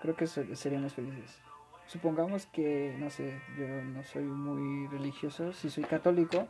creo 0.00 0.14
que 0.14 0.26
seríamos 0.26 0.94
felices. 0.94 1.40
Supongamos 1.86 2.46
que, 2.46 2.94
no 2.98 3.08
sé, 3.08 3.40
yo 3.58 3.66
no 3.66 4.04
soy 4.04 4.24
muy 4.24 4.86
religioso, 4.88 5.52
si 5.54 5.70
soy 5.70 5.84
católico, 5.84 6.46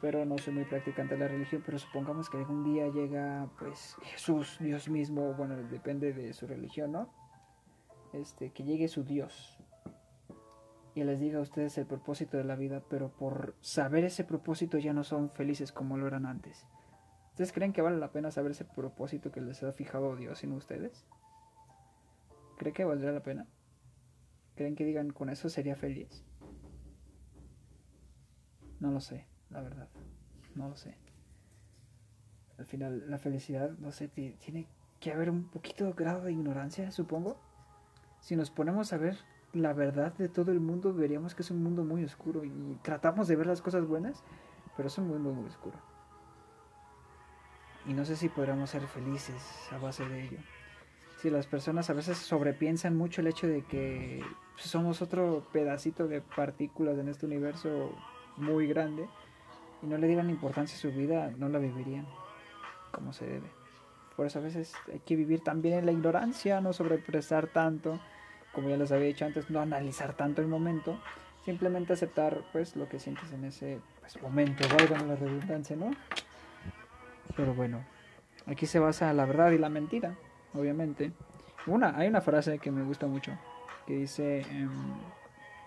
pero 0.00 0.24
no 0.24 0.38
soy 0.38 0.54
muy 0.54 0.64
practicante 0.64 1.14
de 1.14 1.20
la 1.20 1.28
religión, 1.28 1.62
pero 1.64 1.78
supongamos 1.78 2.28
que 2.28 2.36
algún 2.36 2.64
día 2.64 2.88
llega, 2.88 3.48
pues, 3.58 3.96
Jesús, 4.02 4.58
Dios 4.60 4.88
mismo, 4.88 5.34
bueno, 5.34 5.56
depende 5.56 6.12
de 6.12 6.32
su 6.32 6.46
religión, 6.46 6.92
¿no? 6.92 7.24
este, 8.14 8.52
que 8.52 8.64
llegue 8.64 8.88
su 8.88 9.04
Dios 9.04 9.58
y 10.94 11.02
les 11.02 11.18
diga 11.18 11.38
a 11.38 11.42
ustedes 11.42 11.76
el 11.78 11.86
propósito 11.86 12.36
de 12.36 12.44
la 12.44 12.54
vida, 12.54 12.82
pero 12.88 13.10
por 13.10 13.56
saber 13.60 14.04
ese 14.04 14.22
propósito 14.24 14.78
ya 14.78 14.92
no 14.92 15.02
son 15.02 15.28
felices 15.30 15.72
como 15.72 15.96
lo 15.96 16.06
eran 16.06 16.24
antes. 16.24 16.64
¿Ustedes 17.30 17.52
creen 17.52 17.72
que 17.72 17.82
vale 17.82 17.98
la 17.98 18.12
pena 18.12 18.30
saber 18.30 18.52
ese 18.52 18.64
propósito 18.64 19.32
que 19.32 19.40
les 19.40 19.62
ha 19.64 19.72
fijado 19.72 20.14
Dios 20.14 20.44
en 20.44 20.52
ustedes? 20.52 21.04
¿Creen 22.58 22.74
que 22.74 22.84
valdría 22.84 23.10
la 23.10 23.24
pena? 23.24 23.48
¿Creen 24.54 24.76
que 24.76 24.84
digan 24.84 25.10
con 25.10 25.30
eso 25.30 25.48
sería 25.48 25.74
feliz? 25.74 26.24
No 28.78 28.92
lo 28.92 29.00
sé, 29.00 29.26
la 29.54 29.62
verdad. 29.62 29.88
No 30.54 30.68
lo 30.68 30.76
sé. 30.76 30.94
Al 32.58 32.66
final, 32.66 33.10
la 33.10 33.18
felicidad, 33.18 33.70
no 33.78 33.90
sé, 33.90 34.08
tiene 34.08 34.68
que 35.00 35.12
haber 35.12 35.30
un 35.30 35.48
poquito 35.48 35.86
de 35.86 35.92
grado 35.92 36.24
de 36.24 36.32
ignorancia, 36.32 36.90
supongo 36.90 37.38
si 38.24 38.36
nos 38.36 38.50
ponemos 38.50 38.90
a 38.94 38.96
ver 38.96 39.18
la 39.52 39.74
verdad 39.74 40.14
de 40.14 40.30
todo 40.30 40.50
el 40.50 40.58
mundo, 40.58 40.94
veríamos 40.94 41.34
que 41.34 41.42
es 41.42 41.50
un 41.50 41.62
mundo 41.62 41.84
muy 41.84 42.02
oscuro 42.04 42.42
y 42.42 42.78
tratamos 42.80 43.28
de 43.28 43.36
ver 43.36 43.46
las 43.46 43.60
cosas 43.60 43.86
buenas, 43.86 44.24
pero 44.78 44.88
es 44.88 44.96
un 44.96 45.08
mundo 45.08 45.30
muy 45.30 45.44
oscuro. 45.44 45.76
Y 47.86 47.92
no 47.92 48.06
sé 48.06 48.16
si 48.16 48.30
podríamos 48.30 48.70
ser 48.70 48.80
felices 48.86 49.68
a 49.70 49.76
base 49.76 50.08
de 50.08 50.24
ello. 50.24 50.38
Si 51.20 51.28
las 51.28 51.46
personas 51.46 51.90
a 51.90 51.92
veces 51.92 52.16
sobrepiensan 52.16 52.96
mucho 52.96 53.20
el 53.20 53.26
hecho 53.26 53.46
de 53.46 53.62
que 53.66 54.24
somos 54.56 55.02
otro 55.02 55.46
pedacito 55.52 56.08
de 56.08 56.22
partículas 56.22 56.96
en 56.96 57.08
este 57.08 57.26
universo 57.26 57.94
muy 58.38 58.66
grande 58.66 59.06
y 59.84 59.86
no 59.86 59.98
le 59.98 60.06
dieran 60.06 60.30
importancia 60.30 60.76
a 60.76 60.80
su 60.80 60.90
vida, 60.90 61.30
no 61.36 61.48
la 61.48 61.58
vivirían 61.58 62.06
como 62.90 63.12
se 63.12 63.26
debe. 63.26 63.50
Por 64.16 64.26
eso 64.26 64.38
a 64.38 64.42
veces 64.42 64.72
hay 64.92 65.00
que 65.00 65.16
vivir 65.16 65.40
también 65.40 65.78
en 65.78 65.86
la 65.86 65.92
ignorancia, 65.92 66.60
no 66.60 66.72
sobrepresar 66.72 67.48
tanto 67.48 68.00
como 68.54 68.70
ya 68.70 68.76
les 68.76 68.92
había 68.92 69.06
dicho 69.06 69.26
antes, 69.26 69.50
no 69.50 69.60
analizar 69.60 70.14
tanto 70.14 70.40
el 70.40 70.48
momento, 70.48 70.98
simplemente 71.44 71.92
aceptar 71.92 72.42
pues 72.52 72.76
lo 72.76 72.88
que 72.88 73.00
sientes 73.00 73.32
en 73.32 73.44
ese 73.44 73.80
pues, 74.00 74.20
momento, 74.22 74.64
valga 74.68 75.04
la 75.04 75.16
redundancia, 75.16 75.76
¿no? 75.76 75.90
Pero 77.36 77.52
bueno, 77.52 77.84
aquí 78.46 78.66
se 78.66 78.78
basa 78.78 79.12
la 79.12 79.26
verdad 79.26 79.50
y 79.50 79.58
la 79.58 79.68
mentira, 79.68 80.14
obviamente. 80.54 81.12
Una, 81.66 81.96
hay 81.98 82.08
una 82.08 82.20
frase 82.20 82.58
que 82.58 82.70
me 82.70 82.84
gusta 82.84 83.06
mucho, 83.06 83.32
que 83.86 83.94
dice, 83.94 84.42
em, 84.42 84.70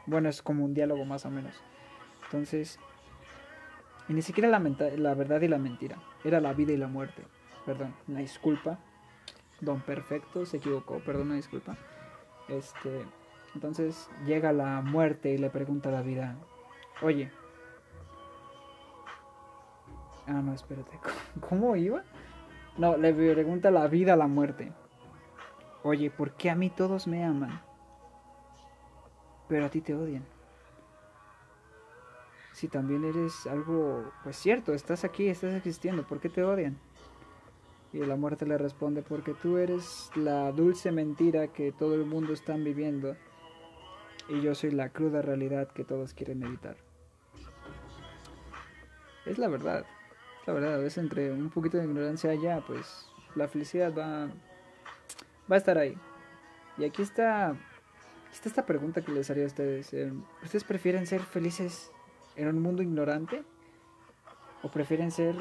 bueno, 0.06 0.30
es 0.30 0.42
como 0.42 0.64
un 0.64 0.74
diálogo 0.74 1.04
más 1.04 1.26
o 1.26 1.30
menos. 1.30 1.54
Entonces, 2.26 2.80
y 4.10 4.14
ni 4.14 4.22
siquiera 4.22 4.50
la, 4.50 4.60
la 4.60 5.14
verdad 5.14 5.42
y 5.42 5.48
la 5.48 5.58
mentira, 5.58 5.98
era 6.24 6.40
la 6.40 6.54
vida 6.54 6.74
y 6.74 6.78
la 6.78 6.88
muerte. 6.88 7.24
Perdón, 7.66 7.94
una 8.08 8.20
disculpa. 8.20 8.80
Don 9.60 9.82
Perfecto 9.82 10.46
se 10.46 10.58
equivocó, 10.58 11.00
perdón, 11.00 11.28
una 11.28 11.36
disculpa. 11.36 11.76
Este, 12.48 13.04
entonces 13.54 14.10
llega 14.26 14.54
la 14.54 14.82
muerte 14.82 15.32
y 15.32 15.38
le 15.38 15.50
pregunta 15.50 15.90
a 15.90 15.92
la 15.92 16.02
vida, 16.02 16.36
oye, 17.02 17.32
ah, 20.28 20.42
no, 20.42 20.54
espérate, 20.54 20.98
¿cómo 21.50 21.76
iba? 21.76 22.04
No, 22.78 22.96
le 22.96 23.14
pregunta 23.14 23.72
la 23.72 23.88
vida 23.88 24.14
a 24.14 24.18
la 24.18 24.28
muerte, 24.28 24.72
oye, 25.84 26.10
¿por 26.12 26.34
qué 26.34 26.50
a 26.50 26.56
mí 26.56 26.70
todos 26.70 27.08
me 27.08 27.26
aman? 27.26 27.62
Pero 29.50 29.66
a 29.66 29.70
ti 29.70 29.82
te 29.82 29.96
odian. 29.96 30.37
Si 32.58 32.68
también 32.68 33.06
eres 33.06 33.46
algo, 33.46 34.12
pues 34.24 34.36
cierto, 34.36 34.74
estás 34.74 35.04
aquí, 35.04 35.28
estás 35.28 35.54
existiendo, 35.54 36.02
¿por 36.08 36.20
qué 36.20 36.28
te 36.28 36.44
odian? 36.44 36.76
Y 37.94 38.00
la 38.00 38.16
muerte 38.16 38.48
le 38.48 38.58
responde, 38.58 39.04
porque 39.04 39.36
tú 39.36 39.60
eres 39.60 40.10
la 40.16 40.52
dulce 40.52 40.92
mentira 40.92 41.50
que 41.50 41.72
todo 41.72 41.94
el 41.94 42.04
mundo 42.04 42.34
está 42.34 42.56
viviendo 42.56 43.16
y 44.28 44.42
yo 44.42 44.56
soy 44.56 44.72
la 44.72 44.90
cruda 44.90 45.22
realidad 45.22 45.68
que 45.68 45.84
todos 45.84 46.16
quieren 46.16 46.42
evitar. 46.42 46.78
Es 49.28 49.38
la 49.38 49.50
verdad, 49.50 49.86
la 50.48 50.54
verdad, 50.54 50.74
a 50.74 50.78
veces 50.78 50.98
entre 50.98 51.32
un 51.32 51.52
poquito 51.52 51.78
de 51.78 51.86
ignorancia 51.86 52.34
ya, 52.34 52.62
pues 52.66 53.08
la 53.36 53.48
felicidad 53.48 53.94
va, 53.96 54.32
va 55.46 55.56
a 55.56 55.58
estar 55.58 55.78
ahí. 55.78 55.96
Y 56.80 56.86
aquí 56.86 57.04
está, 57.04 57.56
está 58.34 58.50
esta 58.50 58.66
pregunta 58.66 59.02
que 59.02 59.12
les 59.12 59.30
haría 59.30 59.44
a 59.44 59.48
ustedes. 59.48 59.94
Eh, 59.94 60.12
¿Ustedes 60.42 60.64
prefieren 60.64 61.06
ser 61.06 61.22
felices 61.22 61.92
en 62.38 62.48
un 62.48 62.62
mundo 62.62 62.82
ignorante? 62.82 63.44
¿O 64.64 64.72
prefieren 64.72 65.12
ser 65.12 65.36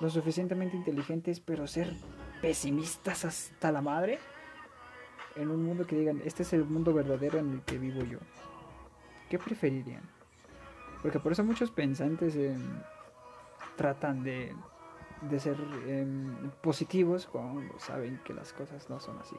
lo 0.00 0.10
suficientemente 0.10 0.76
inteligentes, 0.76 1.40
pero 1.40 1.66
ser 1.66 1.94
pesimistas 2.42 3.24
hasta 3.24 3.72
la 3.72 3.80
madre 3.80 4.18
en 5.36 5.50
un 5.50 5.64
mundo 5.64 5.86
que 5.86 5.96
digan, 5.96 6.20
este 6.24 6.42
es 6.42 6.52
el 6.52 6.64
mundo 6.64 6.92
verdadero 6.92 7.38
en 7.38 7.52
el 7.52 7.62
que 7.62 7.78
vivo 7.78 8.02
yo. 8.02 8.18
¿Qué 9.28 9.38
preferirían? 9.38 10.02
Porque 11.02 11.20
por 11.20 11.32
eso 11.32 11.44
muchos 11.44 11.70
pensantes 11.70 12.36
tratan 13.76 14.22
de, 14.22 14.54
de 15.22 15.40
ser 15.40 15.56
em, 15.86 16.50
positivos 16.62 17.26
cuando 17.26 17.78
saben 17.78 18.20
que 18.24 18.32
las 18.32 18.52
cosas 18.52 18.88
no 18.88 18.98
son 18.98 19.18
así. 19.18 19.36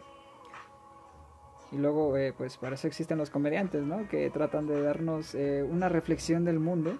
Y 1.71 1.77
luego, 1.77 2.15
eh, 2.17 2.33
pues 2.37 2.57
para 2.57 2.75
eso 2.75 2.87
existen 2.87 3.17
los 3.17 3.29
comediantes, 3.29 3.83
¿no? 3.83 4.07
Que 4.07 4.29
tratan 4.29 4.67
de 4.67 4.81
darnos 4.81 5.35
eh, 5.35 5.63
una 5.63 5.89
reflexión 5.89 6.45
del 6.45 6.59
mundo 6.59 6.97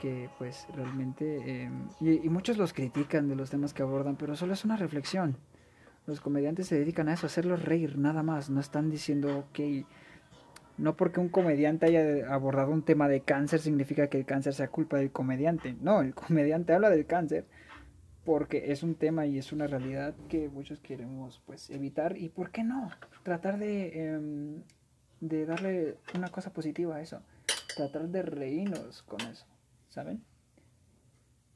que 0.00 0.28
pues 0.36 0.66
realmente 0.74 1.62
em, 1.62 1.88
y, 2.00 2.28
muchos 2.28 2.58
los 2.58 2.74
critican 2.74 3.28
de 3.28 3.34
los 3.34 3.48
temas 3.48 3.72
que 3.72 3.82
abordan 3.82 4.16
pero 4.16 4.36
solo 4.36 4.52
es 4.52 4.64
una 4.64 4.76
reflexión. 4.76 5.36
Los 6.06 6.20
comediantes 6.20 6.68
se 6.68 6.78
dedican 6.78 7.08
a 7.08 7.14
eso 7.14 7.26
a 7.26 7.28
hacerlos 7.28 7.64
reír 7.64 7.98
nada 7.98 8.22
más. 8.22 8.50
No 8.50 8.60
están 8.60 8.90
diciendo 8.90 9.38
ok 9.38 9.86
no 10.78 10.94
porque 10.94 11.20
un 11.20 11.30
comediante 11.30 11.86
haya 11.86 12.32
abordado 12.32 12.70
un 12.70 12.82
tema 12.82 13.08
de 13.08 13.22
cáncer 13.22 13.60
significa 13.60 14.08
que 14.08 14.18
el 14.18 14.26
cáncer 14.26 14.52
sea 14.52 14.68
culpa 14.68 14.98
del 14.98 15.10
comediante. 15.10 15.74
No 15.80 16.02
el 16.02 16.14
comediante 16.14 16.74
habla 16.74 16.90
del 16.90 17.06
cáncer 17.06 17.46
porque 18.26 18.72
es 18.72 18.82
un 18.82 18.96
tema 18.96 19.24
y 19.24 19.38
es 19.38 19.52
una 19.52 19.66
realidad 19.66 20.14
que 20.28 20.50
muchos 20.50 20.80
queremos 20.80 21.40
pues 21.46 21.70
evitar 21.70 22.18
y 22.18 22.28
por 22.28 22.50
qué 22.50 22.64
no 22.64 22.90
tratar 23.22 23.58
de 23.58 24.04
em, 24.04 24.62
de 25.20 25.46
darle 25.46 25.96
una 26.14 26.28
cosa 26.28 26.52
positiva 26.52 26.96
a 26.96 27.00
eso 27.00 27.22
tratar 27.74 28.08
de 28.08 28.22
reírnos 28.22 29.02
con 29.04 29.22
eso 29.22 29.46
¿saben? 29.88 30.22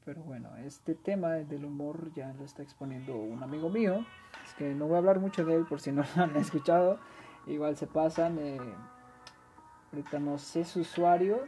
Pero 0.03 0.23
bueno, 0.23 0.55
este 0.57 0.95
tema 0.95 1.29
del 1.29 1.63
humor 1.63 2.11
ya 2.15 2.33
lo 2.33 2.43
está 2.43 2.63
exponiendo 2.63 3.15
un 3.15 3.43
amigo 3.43 3.69
mío. 3.69 4.03
Es 4.43 4.55
que 4.55 4.73
no 4.73 4.87
voy 4.87 4.95
a 4.95 4.97
hablar 4.97 5.19
mucho 5.19 5.45
de 5.45 5.55
él 5.55 5.65
por 5.65 5.79
si 5.79 5.91
no 5.91 6.03
lo 6.15 6.23
han 6.23 6.35
escuchado. 6.37 6.99
Igual 7.45 7.77
se 7.77 7.85
pasan. 7.85 8.39
Eh, 8.39 8.59
ahorita 9.91 10.19
no 10.19 10.39
sé 10.39 10.65
su 10.65 10.79
usuario. 10.79 11.41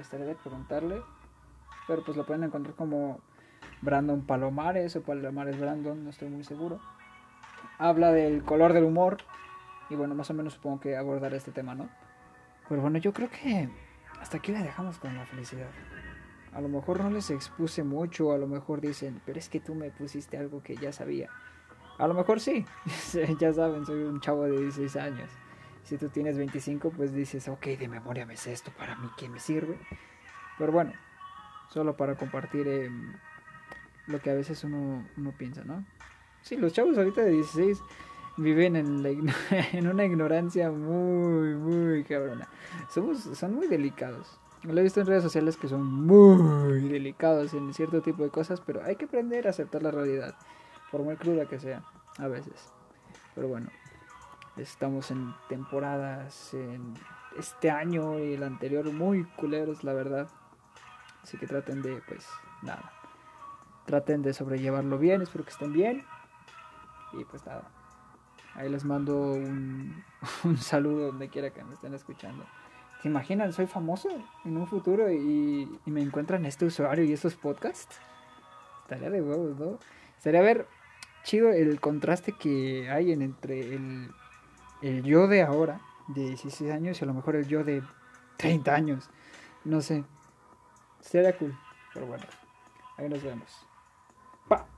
Estaría 0.00 0.26
de 0.26 0.34
preguntarle. 0.34 1.00
Pero 1.86 2.04
pues 2.04 2.16
lo 2.16 2.26
pueden 2.26 2.42
encontrar 2.42 2.74
como 2.74 3.20
Brandon 3.86 4.20
Palomares 4.26 4.96
o 4.96 5.02
Palomares 5.02 5.58
Brandon, 5.58 6.02
no 6.02 6.10
estoy 6.10 6.28
muy 6.28 6.42
seguro. 6.42 6.80
Habla 7.78 8.12
del 8.12 8.42
color 8.42 8.72
del 8.72 8.84
humor. 8.84 9.18
Y 9.88 9.94
bueno, 9.94 10.16
más 10.16 10.28
o 10.30 10.34
menos 10.34 10.54
supongo 10.54 10.80
que 10.80 10.96
abordar 10.96 11.32
este 11.34 11.52
tema, 11.52 11.76
¿no? 11.76 11.88
Pero 12.68 12.82
bueno, 12.82 12.98
yo 12.98 13.12
creo 13.12 13.30
que 13.30 13.68
hasta 14.20 14.38
aquí 14.38 14.50
la 14.50 14.62
dejamos 14.62 14.98
con 14.98 15.14
la 15.14 15.24
felicidad. 15.26 15.68
A 16.52 16.60
lo 16.60 16.68
mejor 16.68 17.00
no 17.00 17.10
les 17.10 17.30
expuse 17.30 17.84
mucho, 17.84 18.32
a 18.32 18.38
lo 18.38 18.48
mejor 18.48 18.80
dicen, 18.80 19.22
pero 19.24 19.38
es 19.38 19.48
que 19.48 19.60
tú 19.60 19.76
me 19.76 19.90
pusiste 19.90 20.36
algo 20.36 20.62
que 20.64 20.76
ya 20.76 20.90
sabía. 20.90 21.30
A 21.98 22.08
lo 22.08 22.14
mejor 22.14 22.40
sí, 22.40 22.64
ya 23.38 23.52
saben, 23.52 23.86
soy 23.86 24.02
un 24.02 24.20
chavo 24.20 24.44
de 24.44 24.58
16 24.62 24.96
años. 24.96 25.30
Si 25.84 25.96
tú 25.96 26.08
tienes 26.08 26.36
25, 26.36 26.90
pues 26.90 27.14
dices, 27.14 27.46
ok, 27.46 27.66
de 27.66 27.86
memoria 27.86 28.26
me 28.26 28.36
sé 28.36 28.52
esto, 28.52 28.72
para 28.76 28.96
mí, 28.96 29.08
¿qué 29.16 29.28
me 29.28 29.38
sirve? 29.38 29.78
Pero 30.58 30.72
bueno, 30.72 30.92
solo 31.68 31.96
para 31.96 32.16
compartir 32.16 32.66
em, 32.66 33.12
lo 34.06 34.20
que 34.20 34.30
a 34.30 34.34
veces 34.34 34.62
uno, 34.64 35.06
uno 35.16 35.32
piensa, 35.36 35.64
¿no? 35.64 35.84
Sí, 36.42 36.56
los 36.56 36.72
chavos 36.72 36.96
ahorita 36.96 37.22
de 37.22 37.32
16 37.32 37.82
viven 38.36 38.76
en, 38.76 39.02
la, 39.02 39.10
en 39.72 39.86
una 39.88 40.04
ignorancia 40.04 40.70
muy, 40.70 41.54
muy 41.54 42.04
cabrona. 42.04 42.48
Somos, 42.90 43.20
son 43.20 43.54
muy 43.54 43.66
delicados. 43.66 44.38
Lo 44.62 44.78
he 44.80 44.82
visto 44.82 45.00
en 45.00 45.06
redes 45.06 45.22
sociales 45.22 45.56
que 45.56 45.68
son 45.68 45.84
muy 45.84 46.88
delicados 46.88 47.54
en 47.54 47.72
cierto 47.72 48.00
tipo 48.02 48.24
de 48.24 48.30
cosas, 48.30 48.60
pero 48.60 48.82
hay 48.84 48.96
que 48.96 49.04
aprender 49.04 49.46
a 49.46 49.50
aceptar 49.50 49.82
la 49.82 49.90
realidad, 49.90 50.34
por 50.90 51.02
muy 51.02 51.16
cruda 51.16 51.46
que 51.46 51.60
sea, 51.60 51.84
a 52.18 52.26
veces. 52.26 52.72
Pero 53.34 53.48
bueno, 53.48 53.68
estamos 54.56 55.10
en 55.10 55.34
temporadas 55.48 56.52
en 56.54 56.94
este 57.38 57.70
año 57.70 58.18
y 58.18 58.34
el 58.34 58.42
anterior 58.42 58.90
muy 58.92 59.24
culeros, 59.24 59.84
la 59.84 59.92
verdad. 59.92 60.28
Así 61.22 61.36
que 61.38 61.46
traten 61.46 61.82
de, 61.82 62.02
pues, 62.08 62.26
nada. 62.62 62.92
Traten 63.86 64.22
de 64.22 64.34
sobrellevarlo 64.34 64.98
bien, 64.98 65.22
espero 65.22 65.44
que 65.44 65.50
estén 65.50 65.72
bien. 65.72 66.04
Y 67.12 67.24
pues 67.24 67.46
nada. 67.46 67.70
Ahí 68.54 68.68
les 68.68 68.84
mando 68.84 69.32
un, 69.32 70.04
un 70.44 70.56
saludo 70.56 71.06
donde 71.06 71.28
quiera 71.28 71.50
que 71.50 71.62
me 71.64 71.74
estén 71.74 71.94
escuchando. 71.94 72.44
¿Se 73.02 73.08
imaginan? 73.08 73.52
Soy 73.52 73.66
famoso 73.66 74.08
en 74.44 74.56
un 74.56 74.66
futuro 74.66 75.10
y, 75.12 75.78
me 75.84 76.00
encuentran 76.00 76.46
este 76.46 76.64
usuario 76.64 77.04
y 77.04 77.12
estos 77.12 77.36
podcasts. 77.36 78.00
Estaría 78.82 79.10
de 79.10 79.22
huevos, 79.22 79.58
¿no? 79.58 79.78
Estaría 80.16 80.40
ver 80.40 80.66
chido 81.22 81.50
el 81.50 81.80
contraste 81.80 82.32
que 82.32 82.90
hay 82.90 83.12
en, 83.12 83.20
entre 83.20 83.74
el, 83.74 84.10
el 84.80 85.02
yo 85.02 85.28
de 85.28 85.42
ahora, 85.42 85.80
de 86.08 86.28
16 86.28 86.70
años, 86.70 87.00
y 87.00 87.04
a 87.04 87.06
lo 87.06 87.14
mejor 87.14 87.36
el 87.36 87.46
yo 87.46 87.64
de 87.64 87.82
30 88.38 88.74
años. 88.74 89.10
No 89.64 89.82
sé. 89.82 90.04
Sería 91.00 91.36
cool. 91.36 91.56
Pero 91.92 92.06
bueno, 92.06 92.24
ahí 92.96 93.08
nos 93.08 93.22
vemos. 93.22 93.65
but 94.48 94.66